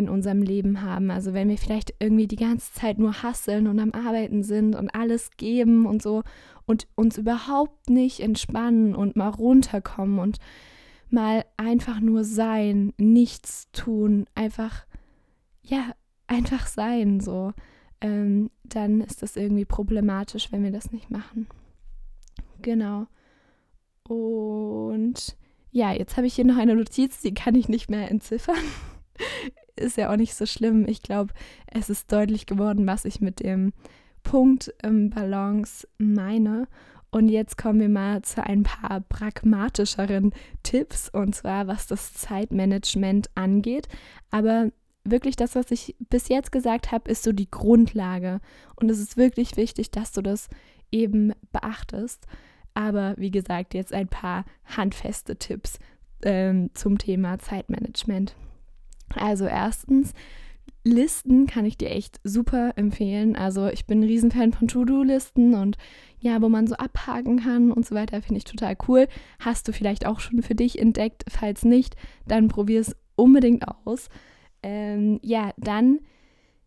in 0.00 0.08
unserem 0.08 0.42
Leben 0.42 0.82
haben. 0.82 1.10
Also 1.10 1.32
wenn 1.32 1.48
wir 1.48 1.58
vielleicht 1.58 1.94
irgendwie 2.00 2.26
die 2.26 2.36
ganze 2.36 2.72
Zeit 2.72 2.98
nur 2.98 3.22
hasseln 3.22 3.66
und 3.68 3.78
am 3.78 3.92
Arbeiten 3.92 4.42
sind 4.42 4.74
und 4.74 4.94
alles 4.94 5.30
geben 5.36 5.86
und 5.86 6.02
so 6.02 6.22
und 6.66 6.88
uns 6.96 7.18
überhaupt 7.18 7.88
nicht 7.88 8.20
entspannen 8.20 8.94
und 8.94 9.14
mal 9.14 9.28
runterkommen 9.28 10.18
und 10.18 10.38
mal 11.08 11.44
einfach 11.56 12.00
nur 12.00 12.24
sein, 12.24 12.92
nichts 12.96 13.70
tun, 13.72 14.26
einfach, 14.34 14.84
ja, 15.62 15.92
einfach 16.26 16.66
sein 16.66 17.20
so 17.20 17.52
ähm, 18.00 18.50
dann 18.64 19.00
ist 19.00 19.22
das 19.22 19.36
irgendwie 19.36 19.64
problematisch, 19.64 20.52
wenn 20.52 20.62
wir 20.62 20.72
das 20.72 20.92
nicht 20.92 21.10
machen. 21.10 21.46
Genau. 22.62 23.06
Und 24.08 25.36
ja, 25.70 25.92
jetzt 25.92 26.16
habe 26.16 26.26
ich 26.26 26.34
hier 26.34 26.44
noch 26.44 26.56
eine 26.56 26.74
Notiz, 26.74 27.20
die 27.20 27.34
kann 27.34 27.54
ich 27.54 27.68
nicht 27.68 27.90
mehr 27.90 28.10
entziffern. 28.10 28.56
Ist 29.80 29.96
ja 29.96 30.12
auch 30.12 30.16
nicht 30.16 30.34
so 30.34 30.46
schlimm. 30.46 30.86
Ich 30.86 31.02
glaube, 31.02 31.32
es 31.66 31.90
ist 31.90 32.12
deutlich 32.12 32.46
geworden, 32.46 32.86
was 32.86 33.04
ich 33.04 33.20
mit 33.20 33.40
dem 33.40 33.72
Punkt 34.22 34.72
ähm, 34.82 35.10
Balance 35.10 35.88
meine. 35.98 36.68
Und 37.10 37.28
jetzt 37.28 37.58
kommen 37.58 37.80
wir 37.80 37.88
mal 37.88 38.22
zu 38.22 38.44
ein 38.44 38.62
paar 38.62 39.00
pragmatischeren 39.00 40.32
Tipps, 40.62 41.08
und 41.08 41.34
zwar 41.34 41.66
was 41.66 41.86
das 41.88 42.14
Zeitmanagement 42.14 43.30
angeht. 43.34 43.88
Aber 44.30 44.70
wirklich 45.04 45.34
das, 45.34 45.54
was 45.56 45.70
ich 45.70 45.96
bis 46.08 46.28
jetzt 46.28 46.52
gesagt 46.52 46.92
habe, 46.92 47.10
ist 47.10 47.24
so 47.24 47.32
die 47.32 47.50
Grundlage. 47.50 48.40
Und 48.76 48.90
es 48.90 49.00
ist 49.00 49.16
wirklich 49.16 49.56
wichtig, 49.56 49.90
dass 49.90 50.12
du 50.12 50.22
das 50.22 50.48
eben 50.92 51.32
beachtest. 51.52 52.26
Aber 52.74 53.14
wie 53.16 53.30
gesagt, 53.30 53.74
jetzt 53.74 53.92
ein 53.92 54.08
paar 54.08 54.44
handfeste 54.64 55.36
Tipps 55.36 55.78
ähm, 56.22 56.70
zum 56.74 56.98
Thema 56.98 57.38
Zeitmanagement. 57.38 58.36
Also 59.16 59.46
erstens, 59.46 60.12
Listen 60.82 61.46
kann 61.46 61.66
ich 61.66 61.76
dir 61.76 61.90
echt 61.90 62.20
super 62.24 62.72
empfehlen. 62.76 63.36
Also 63.36 63.68
ich 63.68 63.86
bin 63.86 64.00
ein 64.00 64.04
Riesenfan 64.04 64.52
von 64.52 64.66
To-Do-Listen 64.66 65.54
und 65.54 65.76
ja, 66.20 66.40
wo 66.40 66.48
man 66.48 66.66
so 66.66 66.74
abhaken 66.74 67.40
kann 67.40 67.70
und 67.70 67.84
so 67.84 67.94
weiter, 67.94 68.22
finde 68.22 68.38
ich 68.38 68.44
total 68.44 68.76
cool. 68.88 69.06
Hast 69.38 69.68
du 69.68 69.72
vielleicht 69.72 70.06
auch 70.06 70.20
schon 70.20 70.42
für 70.42 70.54
dich 70.54 70.78
entdeckt? 70.78 71.24
Falls 71.28 71.64
nicht, 71.64 71.96
dann 72.26 72.48
probier 72.48 72.80
es 72.80 72.96
unbedingt 73.14 73.64
aus. 73.84 74.08
Ähm, 74.62 75.20
ja, 75.22 75.52
dann 75.58 76.00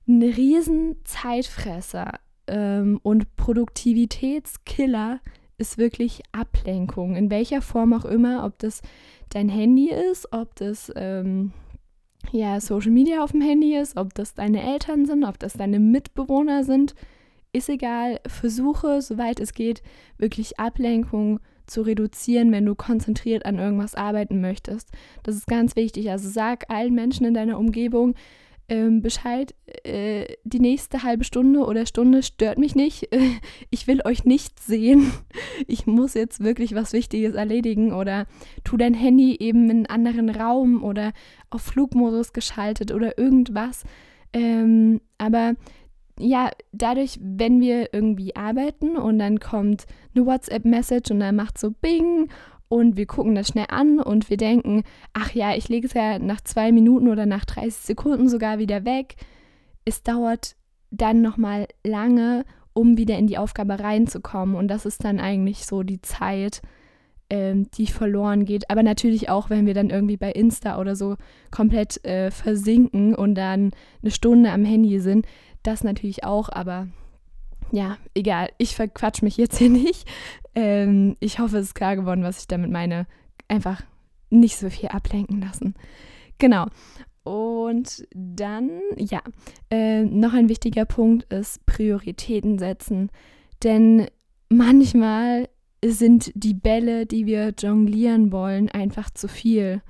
ein 0.07 0.21
riesen 0.21 0.97
Zeitfresser 1.05 2.19
ähm, 2.47 2.99
und 3.01 3.35
Produktivitätskiller 3.35 5.21
ist 5.57 5.77
wirklich 5.77 6.21
Ablenkung, 6.31 7.15
in 7.15 7.31
welcher 7.31 7.61
Form 7.61 7.93
auch 7.93 8.05
immer, 8.05 8.45
ob 8.45 8.59
das 8.59 8.81
dein 9.29 9.49
Handy 9.49 9.89
ist, 9.89 10.31
ob 10.33 10.55
das 10.55 10.91
ähm, 10.95 11.53
ja, 12.31 12.59
Social 12.59 12.91
Media 12.91 13.23
auf 13.23 13.31
dem 13.31 13.41
Handy 13.41 13.75
ist, 13.75 13.97
ob 13.97 14.13
das 14.13 14.33
deine 14.33 14.63
Eltern 14.63 15.05
sind, 15.05 15.23
ob 15.23 15.39
das 15.39 15.53
deine 15.53 15.79
Mitbewohner 15.79 16.63
sind, 16.63 16.95
ist 17.51 17.69
egal. 17.69 18.19
Versuche, 18.27 19.01
soweit 19.01 19.39
es 19.39 19.53
geht, 19.53 19.83
wirklich 20.17 20.59
Ablenkung 20.59 21.39
zu 21.67 21.81
reduzieren, 21.81 22.51
wenn 22.51 22.65
du 22.65 22.75
konzentriert 22.75 23.45
an 23.45 23.59
irgendwas 23.59 23.95
arbeiten 23.95 24.41
möchtest. 24.41 24.89
Das 25.23 25.35
ist 25.35 25.47
ganz 25.47 25.75
wichtig. 25.75 26.09
Also 26.11 26.29
sag 26.29 26.69
allen 26.69 26.93
Menschen 26.93 27.25
in 27.25 27.33
deiner 27.33 27.57
Umgebung, 27.57 28.15
ähm, 28.73 29.03
Bescheid, 29.03 29.53
äh, 29.83 30.25
die 30.43 30.59
nächste 30.59 31.03
halbe 31.03 31.23
Stunde 31.23 31.59
oder 31.59 31.85
Stunde 31.85 32.23
stört 32.23 32.57
mich 32.57 32.73
nicht. 32.73 33.07
ich 33.69 33.85
will 33.85 34.01
euch 34.03 34.25
nicht 34.25 34.59
sehen. 34.59 35.11
Ich 35.67 35.85
muss 35.85 36.15
jetzt 36.15 36.43
wirklich 36.43 36.73
was 36.73 36.93
Wichtiges 36.93 37.35
erledigen 37.35 37.93
oder 37.93 38.25
tu 38.63 38.75
dein 38.75 38.95
Handy 38.95 39.37
eben 39.39 39.69
in 39.69 39.71
einen 39.71 39.85
anderen 39.85 40.29
Raum 40.29 40.83
oder 40.83 41.13
auf 41.51 41.61
Flugmodus 41.61 42.33
geschaltet 42.33 42.91
oder 42.91 43.17
irgendwas. 43.19 43.83
Ähm, 44.33 44.99
aber 45.19 45.53
ja, 46.19 46.49
dadurch, 46.71 47.19
wenn 47.21 47.61
wir 47.61 47.93
irgendwie 47.93 48.35
arbeiten 48.35 48.97
und 48.97 49.19
dann 49.19 49.39
kommt 49.39 49.85
eine 50.15 50.25
WhatsApp-Message 50.25 51.11
und 51.11 51.19
dann 51.19 51.35
macht 51.35 51.59
so 51.59 51.71
Bing 51.71 52.29
und 52.73 52.97
wir 52.97 53.05
gucken 53.05 53.35
das 53.35 53.49
schnell 53.49 53.67
an 53.69 53.99
und 53.99 54.31
wir 54.31 54.37
denken, 54.37 54.81
ach 55.13 55.31
ja, 55.35 55.55
ich 55.55 55.69
lege 55.69 55.85
es 55.85 55.93
ja 55.93 56.17
nach 56.17 56.41
zwei 56.41 56.71
Minuten 56.71 57.07
oder 57.07 57.27
nach 57.27 57.45
30 57.45 57.71
Sekunden 57.71 58.27
sogar 58.27 58.57
wieder 58.57 58.83
weg. 58.83 59.15
Es 59.85 60.01
dauert 60.01 60.55
dann 60.89 61.21
nochmal 61.21 61.67
lange, 61.83 62.45
um 62.73 62.97
wieder 62.97 63.15
in 63.19 63.27
die 63.27 63.37
Aufgabe 63.37 63.79
reinzukommen. 63.79 64.55
Und 64.55 64.69
das 64.69 64.87
ist 64.87 65.03
dann 65.03 65.19
eigentlich 65.19 65.67
so 65.67 65.83
die 65.83 66.01
Zeit, 66.01 66.63
ähm, 67.29 67.69
die 67.77 67.85
verloren 67.85 68.43
geht. 68.43 68.71
Aber 68.71 68.81
natürlich 68.81 69.29
auch, 69.29 69.51
wenn 69.51 69.67
wir 69.67 69.75
dann 69.75 69.91
irgendwie 69.91 70.17
bei 70.17 70.31
Insta 70.31 70.79
oder 70.79 70.95
so 70.95 71.17
komplett 71.51 72.03
äh, 72.03 72.31
versinken 72.31 73.13
und 73.13 73.35
dann 73.35 73.69
eine 74.01 74.09
Stunde 74.09 74.49
am 74.49 74.65
Handy 74.65 74.99
sind. 74.99 75.27
Das 75.61 75.83
natürlich 75.83 76.23
auch, 76.23 76.49
aber 76.49 76.87
ja, 77.73 77.97
egal, 78.13 78.49
ich 78.59 78.75
verquatsch 78.75 79.23
mich 79.23 79.35
jetzt 79.35 79.57
hier 79.57 79.69
nicht. 79.71 80.07
Ähm, 80.53 81.15
ich 81.19 81.39
hoffe, 81.39 81.57
es 81.57 81.67
ist 81.67 81.75
klar 81.75 81.95
geworden, 81.95 82.23
was 82.23 82.39
ich 82.39 82.47
damit 82.47 82.71
meine. 82.71 83.07
Einfach 83.47 83.81
nicht 84.29 84.57
so 84.57 84.69
viel 84.69 84.89
ablenken 84.89 85.41
lassen. 85.41 85.73
Genau. 86.37 86.67
Und 87.23 88.05
dann, 88.13 88.69
ja, 88.97 89.21
äh, 89.71 90.03
noch 90.03 90.33
ein 90.33 90.49
wichtiger 90.49 90.85
Punkt 90.85 91.31
ist 91.33 91.65
Prioritäten 91.65 92.59
setzen. 92.59 93.09
Denn 93.63 94.07
manchmal 94.49 95.49
sind 95.83 96.31
die 96.35 96.53
Bälle, 96.53 97.05
die 97.05 97.25
wir 97.25 97.53
jonglieren 97.57 98.31
wollen, 98.31 98.69
einfach 98.69 99.09
zu 99.09 99.27
viel. 99.27 99.81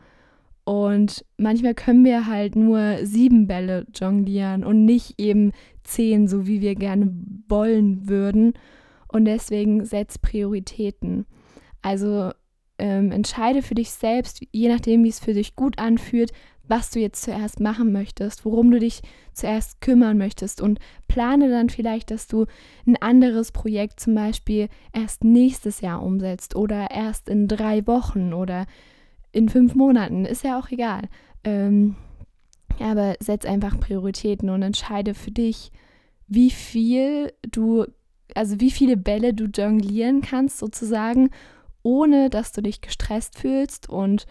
Und 0.65 1.25
manchmal 1.37 1.73
können 1.73 2.05
wir 2.05 2.25
halt 2.25 2.55
nur 2.55 2.99
sieben 3.03 3.47
Bälle 3.47 3.85
jonglieren 3.93 4.63
und 4.63 4.85
nicht 4.85 5.19
eben 5.19 5.51
zehn, 5.83 6.27
so 6.27 6.47
wie 6.47 6.61
wir 6.61 6.75
gerne 6.75 7.13
wollen 7.47 8.07
würden. 8.07 8.53
Und 9.09 9.25
deswegen 9.25 9.83
setz 9.83 10.17
Prioritäten. 10.17 11.25
Also 11.81 12.31
ähm, 12.79 13.11
entscheide 13.11 13.61
für 13.61 13.75
dich 13.75 13.91
selbst, 13.91 14.41
je 14.51 14.69
nachdem, 14.69 15.03
wie 15.03 15.09
es 15.09 15.19
für 15.19 15.33
dich 15.33 15.55
gut 15.55 15.77
anfühlt, 15.79 16.31
was 16.65 16.91
du 16.91 16.99
jetzt 16.99 17.21
zuerst 17.21 17.59
machen 17.59 17.91
möchtest, 17.91 18.45
worum 18.45 18.71
du 18.71 18.79
dich 18.79 19.01
zuerst 19.33 19.81
kümmern 19.81 20.17
möchtest 20.17 20.61
und 20.61 20.79
plane 21.07 21.49
dann 21.49 21.69
vielleicht, 21.69 22.09
dass 22.09 22.27
du 22.27 22.45
ein 22.87 22.95
anderes 23.01 23.51
Projekt 23.51 23.99
zum 23.99 24.15
Beispiel 24.15 24.69
erst 24.93 25.23
nächstes 25.23 25.81
Jahr 25.81 26.01
umsetzt 26.01 26.55
oder 26.55 26.89
erst 26.89 27.27
in 27.27 27.47
drei 27.47 27.85
Wochen 27.85 28.33
oder 28.33 28.65
in 29.33 29.49
fünf 29.49 29.75
Monaten, 29.75 30.25
ist 30.25 30.43
ja 30.45 30.57
auch 30.57 30.69
egal. 30.69 31.09
Ähm, 31.43 31.97
aber 32.79 33.15
setz 33.19 33.45
einfach 33.45 33.79
Prioritäten 33.79 34.49
und 34.49 34.61
entscheide 34.61 35.13
für 35.13 35.31
dich, 35.31 35.71
wie 36.27 36.49
viel 36.49 37.33
du, 37.51 37.85
also 38.35 38.59
wie 38.61 38.71
viele 38.71 38.95
Bälle 38.95 39.33
du 39.33 39.45
jonglieren 39.45 40.21
kannst 40.21 40.59
sozusagen, 40.59 41.29
ohne 41.81 42.29
dass 42.29 42.51
du 42.53 42.61
dich 42.61 42.79
gestresst 42.81 43.37
fühlst 43.37 43.89
und 43.89 44.25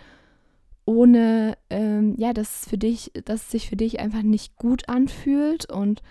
ohne, 0.84 1.56
ähm, 1.70 2.14
ja, 2.16 2.32
dass 2.32 2.66
für 2.68 2.78
dich, 2.78 3.12
dass 3.24 3.42
es 3.42 3.50
sich 3.50 3.68
für 3.68 3.76
dich 3.76 4.00
einfach 4.00 4.22
nicht 4.22 4.56
gut 4.56 4.88
anfühlt 4.88 5.70
und 5.70 6.02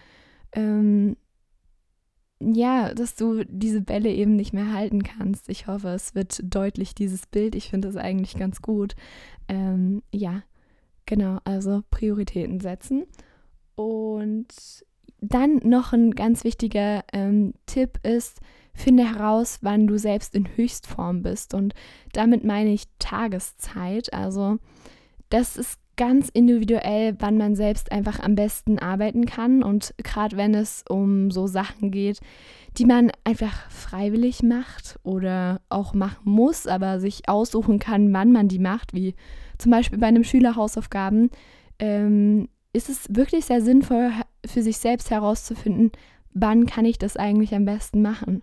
ähm, 0.53 1.17
ja, 2.41 2.93
dass 2.93 3.15
du 3.15 3.43
diese 3.45 3.81
Bälle 3.81 4.09
eben 4.09 4.35
nicht 4.35 4.53
mehr 4.53 4.73
halten 4.73 5.03
kannst. 5.03 5.49
Ich 5.49 5.67
hoffe, 5.67 5.89
es 5.89 6.15
wird 6.15 6.41
deutlich, 6.43 6.95
dieses 6.95 7.27
Bild. 7.27 7.55
Ich 7.55 7.69
finde 7.69 7.87
es 7.87 7.95
eigentlich 7.95 8.35
ganz 8.35 8.61
gut. 8.61 8.95
Ähm, 9.47 10.01
ja, 10.11 10.43
genau, 11.05 11.39
also 11.43 11.83
Prioritäten 11.91 12.59
setzen. 12.59 13.05
Und 13.75 14.47
dann 15.21 15.57
noch 15.63 15.93
ein 15.93 16.11
ganz 16.11 16.43
wichtiger 16.43 17.03
ähm, 17.13 17.53
Tipp 17.65 17.99
ist, 18.03 18.39
finde 18.73 19.07
heraus, 19.07 19.59
wann 19.61 19.87
du 19.87 19.99
selbst 19.99 20.33
in 20.35 20.47
Höchstform 20.55 21.21
bist. 21.21 21.53
Und 21.53 21.73
damit 22.13 22.43
meine 22.43 22.71
ich 22.71 22.85
Tageszeit. 22.97 24.13
Also 24.13 24.57
das 25.29 25.57
ist 25.57 25.80
ganz 25.97 26.29
individuell, 26.29 27.15
wann 27.19 27.37
man 27.37 27.55
selbst 27.55 27.91
einfach 27.91 28.19
am 28.19 28.35
besten 28.35 28.79
arbeiten 28.79 29.25
kann. 29.25 29.63
Und 29.63 29.93
gerade 29.97 30.37
wenn 30.37 30.53
es 30.53 30.83
um 30.87 31.31
so 31.31 31.47
Sachen 31.47 31.91
geht, 31.91 32.19
die 32.77 32.85
man 32.85 33.11
einfach 33.23 33.69
freiwillig 33.69 34.43
macht 34.43 34.99
oder 35.03 35.61
auch 35.69 35.93
machen 35.93 36.31
muss, 36.31 36.67
aber 36.67 36.99
sich 36.99 37.27
aussuchen 37.27 37.79
kann, 37.79 38.13
wann 38.13 38.31
man 38.31 38.47
die 38.47 38.59
macht, 38.59 38.93
wie 38.93 39.15
zum 39.57 39.71
Beispiel 39.71 39.99
bei 39.99 40.07
einem 40.07 40.23
Schülerhausaufgaben, 40.23 41.29
ähm, 41.79 42.47
ist 42.73 42.89
es 42.89 43.05
wirklich 43.09 43.45
sehr 43.45 43.61
sinnvoll, 43.61 44.11
für 44.45 44.61
sich 44.61 44.77
selbst 44.77 45.11
herauszufinden, 45.11 45.91
wann 46.33 46.65
kann 46.65 46.85
ich 46.85 46.97
das 46.97 47.17
eigentlich 47.17 47.53
am 47.53 47.65
besten 47.65 48.01
machen. 48.01 48.41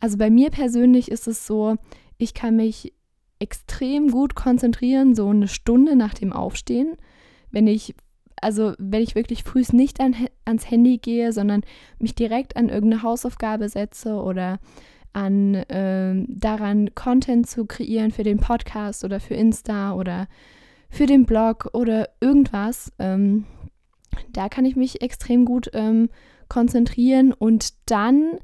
Also 0.00 0.16
bei 0.16 0.30
mir 0.30 0.50
persönlich 0.50 1.10
ist 1.10 1.28
es 1.28 1.46
so, 1.46 1.76
ich 2.18 2.34
kann 2.34 2.56
mich 2.56 2.94
extrem 3.38 4.10
gut 4.10 4.34
konzentrieren, 4.34 5.14
so 5.14 5.28
eine 5.28 5.48
Stunde 5.48 5.96
nach 5.96 6.14
dem 6.14 6.32
Aufstehen. 6.32 6.96
Wenn 7.50 7.66
ich, 7.66 7.94
also 8.40 8.74
wenn 8.78 9.02
ich 9.02 9.14
wirklich 9.14 9.44
früh 9.44 9.62
nicht 9.72 10.00
an, 10.00 10.14
ans 10.44 10.70
Handy 10.70 10.98
gehe, 10.98 11.32
sondern 11.32 11.62
mich 11.98 12.14
direkt 12.14 12.56
an 12.56 12.68
irgendeine 12.68 13.02
Hausaufgabe 13.02 13.68
setze 13.68 14.14
oder 14.14 14.58
an 15.12 15.54
äh, 15.54 16.24
daran 16.28 16.94
Content 16.94 17.48
zu 17.48 17.64
kreieren 17.64 18.10
für 18.10 18.22
den 18.22 18.38
Podcast 18.38 19.04
oder 19.04 19.18
für 19.18 19.34
Insta 19.34 19.94
oder 19.94 20.28
für 20.90 21.06
den 21.06 21.24
Blog 21.24 21.70
oder 21.72 22.10
irgendwas, 22.20 22.92
ähm, 22.98 23.46
da 24.32 24.48
kann 24.48 24.64
ich 24.64 24.76
mich 24.76 25.02
extrem 25.02 25.44
gut 25.44 25.70
ähm, 25.72 26.08
konzentrieren 26.48 27.32
und 27.32 27.74
dann 27.90 28.38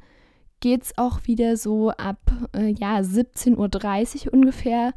geht 0.63 0.85
es 0.85 0.97
auch 0.97 1.27
wieder 1.27 1.59
so 1.59 1.91
ab 1.91 2.19
äh, 2.57 2.69
ja, 2.69 3.01
17.30 3.01 4.27
Uhr 4.27 4.33
ungefähr 4.33 4.95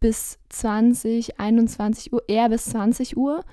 bis 0.00 0.38
20, 0.48 1.38
21 1.38 2.12
Uhr, 2.12 2.22
eher 2.26 2.48
bis 2.48 2.64
20 2.64 3.16
Uhr. 3.16 3.44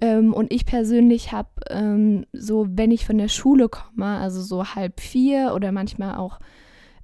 Ähm, 0.00 0.32
und 0.32 0.52
ich 0.52 0.64
persönlich 0.66 1.32
habe 1.32 1.48
ähm, 1.68 2.26
so, 2.32 2.66
wenn 2.70 2.92
ich 2.92 3.04
von 3.04 3.18
der 3.18 3.28
Schule 3.28 3.68
komme, 3.68 4.06
also 4.06 4.40
so 4.40 4.64
halb 4.64 5.00
vier 5.00 5.52
oder 5.54 5.72
manchmal 5.72 6.16
auch 6.16 6.38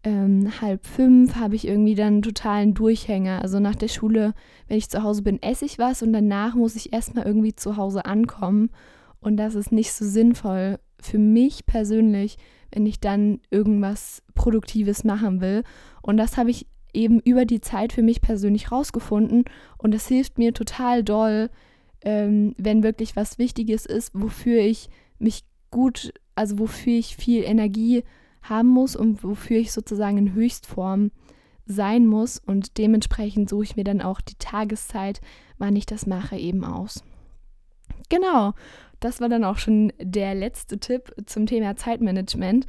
ähm, 0.05 0.53
halb 0.61 0.87
fünf 0.87 1.35
habe 1.35 1.57
ich 1.57 1.67
irgendwie 1.67 1.95
dann 1.95 2.07
einen 2.07 2.23
totalen 2.23 2.75
Durchhänger. 2.75 3.43
Also 3.43 3.61
nach 3.61 3.75
der 3.75 3.89
Schule, 3.89 4.35
wenn 4.69 4.79
ich 4.79 4.89
zu 4.89 5.03
Hause 5.03 5.23
bin, 5.23 5.43
esse 5.43 5.65
ich 5.65 5.79
was 5.79 6.03
und 6.03 6.13
danach 6.13 6.55
muss 6.55 6.77
ich 6.77 6.93
erstmal 6.93 7.27
irgendwie 7.27 7.57
zu 7.57 7.77
Hause 7.77 8.05
ankommen. 8.05 8.71
Und 9.21 9.37
das 9.37 9.55
ist 9.55 9.73
nicht 9.73 9.93
so 9.93 10.05
sinnvoll 10.05 10.79
für 11.01 11.19
mich 11.19 11.67
persönlich, 11.67 12.39
wenn 12.73 12.87
ich 12.87 13.01
dann 13.01 13.41
irgendwas 13.51 14.23
Produktives 14.35 15.05
machen 15.05 15.41
will. 15.41 15.63
Und 16.03 16.17
das 16.17 16.37
habe 16.37 16.51
ich 16.51 16.67
eben 16.93 17.21
über 17.21 17.45
die 17.45 17.61
Zeit 17.61 17.93
für 17.93 18.03
mich 18.03 18.21
persönlich 18.21 18.73
rausgefunden. 18.73 19.45
Und 19.79 19.93
das 19.93 20.09
hilft 20.09 20.39
mir 20.39 20.55
total 20.55 21.05
doll, 21.05 21.51
ähm, 22.03 22.55
wenn 22.59 22.83
wirklich 22.83 23.17
was 23.17 23.39
Wichtiges 23.39 23.87
ist, 23.87 24.11
wofür 24.15 24.61
ich 24.61 24.89
mich 25.19 25.45
gut, 25.71 26.13
also 26.35 26.59
wofür 26.59 26.95
ich 26.95 27.17
viel 27.17 27.45
Energie 27.45 28.05
haben 28.43 28.69
muss 28.69 28.97
und 28.97 29.23
wofür 29.25 29.59
ich 29.59 29.73
sozusagen 29.73 30.19
in 30.19 30.35
Höchstform 30.35 31.11
sein 31.67 32.07
muss. 32.07 32.39
Und 32.39 32.79
dementsprechend 32.79 33.49
suche 33.51 33.65
ich 33.65 33.77
mir 33.77 33.85
dann 33.85 34.01
auch 34.01 34.21
die 34.21 34.37
Tageszeit, 34.39 35.21
wann 35.59 35.77
ich 35.77 35.87
das 35.87 36.07
mache, 36.07 36.37
eben 36.37 36.65
aus. 36.65 37.03
Genau, 38.09 38.53
das 39.01 39.21
war 39.21 39.29
dann 39.29 39.45
auch 39.45 39.59
schon 39.59 39.93
der 40.01 40.35
letzte 40.35 40.79
Tipp 40.79 41.15
zum 41.27 41.47
Thema 41.47 41.77
Zeitmanagement 41.77 42.67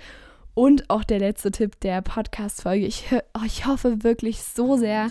und 0.54 0.90
auch 0.90 1.04
der 1.04 1.20
letzte 1.20 1.52
Tipp 1.52 1.80
der 1.82 2.02
Podcast-Folge. 2.02 2.86
Ich, 2.86 3.06
oh, 3.34 3.46
ich 3.46 3.66
hoffe 3.66 4.04
wirklich 4.04 4.42
so 4.42 4.76
sehr, 4.76 5.10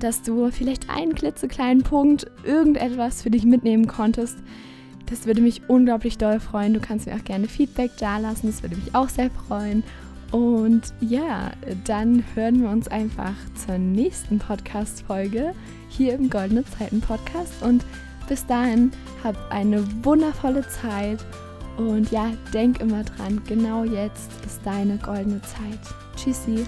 dass 0.00 0.22
du 0.22 0.50
vielleicht 0.50 0.90
einen 0.90 1.14
klitzekleinen 1.14 1.82
Punkt, 1.82 2.26
irgendetwas 2.44 3.22
für 3.22 3.30
dich 3.30 3.44
mitnehmen 3.44 3.86
konntest. 3.86 4.38
Das 5.06 5.26
würde 5.26 5.42
mich 5.42 5.62
unglaublich 5.68 6.18
doll 6.18 6.40
freuen. 6.40 6.74
Du 6.74 6.80
kannst 6.80 7.06
mir 7.06 7.14
auch 7.14 7.24
gerne 7.24 7.48
Feedback 7.48 7.90
dalassen. 7.98 8.50
Das 8.50 8.62
würde 8.62 8.76
mich 8.76 8.94
auch 8.94 9.08
sehr 9.08 9.30
freuen. 9.30 9.82
Und 10.30 10.82
ja, 11.00 11.50
dann 11.84 12.24
hören 12.34 12.62
wir 12.62 12.70
uns 12.70 12.86
einfach 12.86 13.34
zur 13.54 13.78
nächsten 13.78 14.38
Podcast-Folge 14.38 15.54
hier 15.88 16.14
im 16.14 16.30
Goldene 16.30 16.64
Zeiten 16.64 17.00
Podcast. 17.00 17.62
Und 17.62 17.84
bis 18.30 18.46
dahin, 18.46 18.92
hab 19.24 19.34
eine 19.50 19.84
wundervolle 20.04 20.66
Zeit. 20.68 21.18
Und 21.76 22.10
ja, 22.12 22.30
denk 22.54 22.80
immer 22.80 23.02
dran, 23.02 23.42
genau 23.46 23.84
jetzt 23.84 24.30
ist 24.46 24.60
deine 24.64 24.98
goldene 24.98 25.40
Zeit. 25.42 25.80
Tschüssi. 26.16 26.64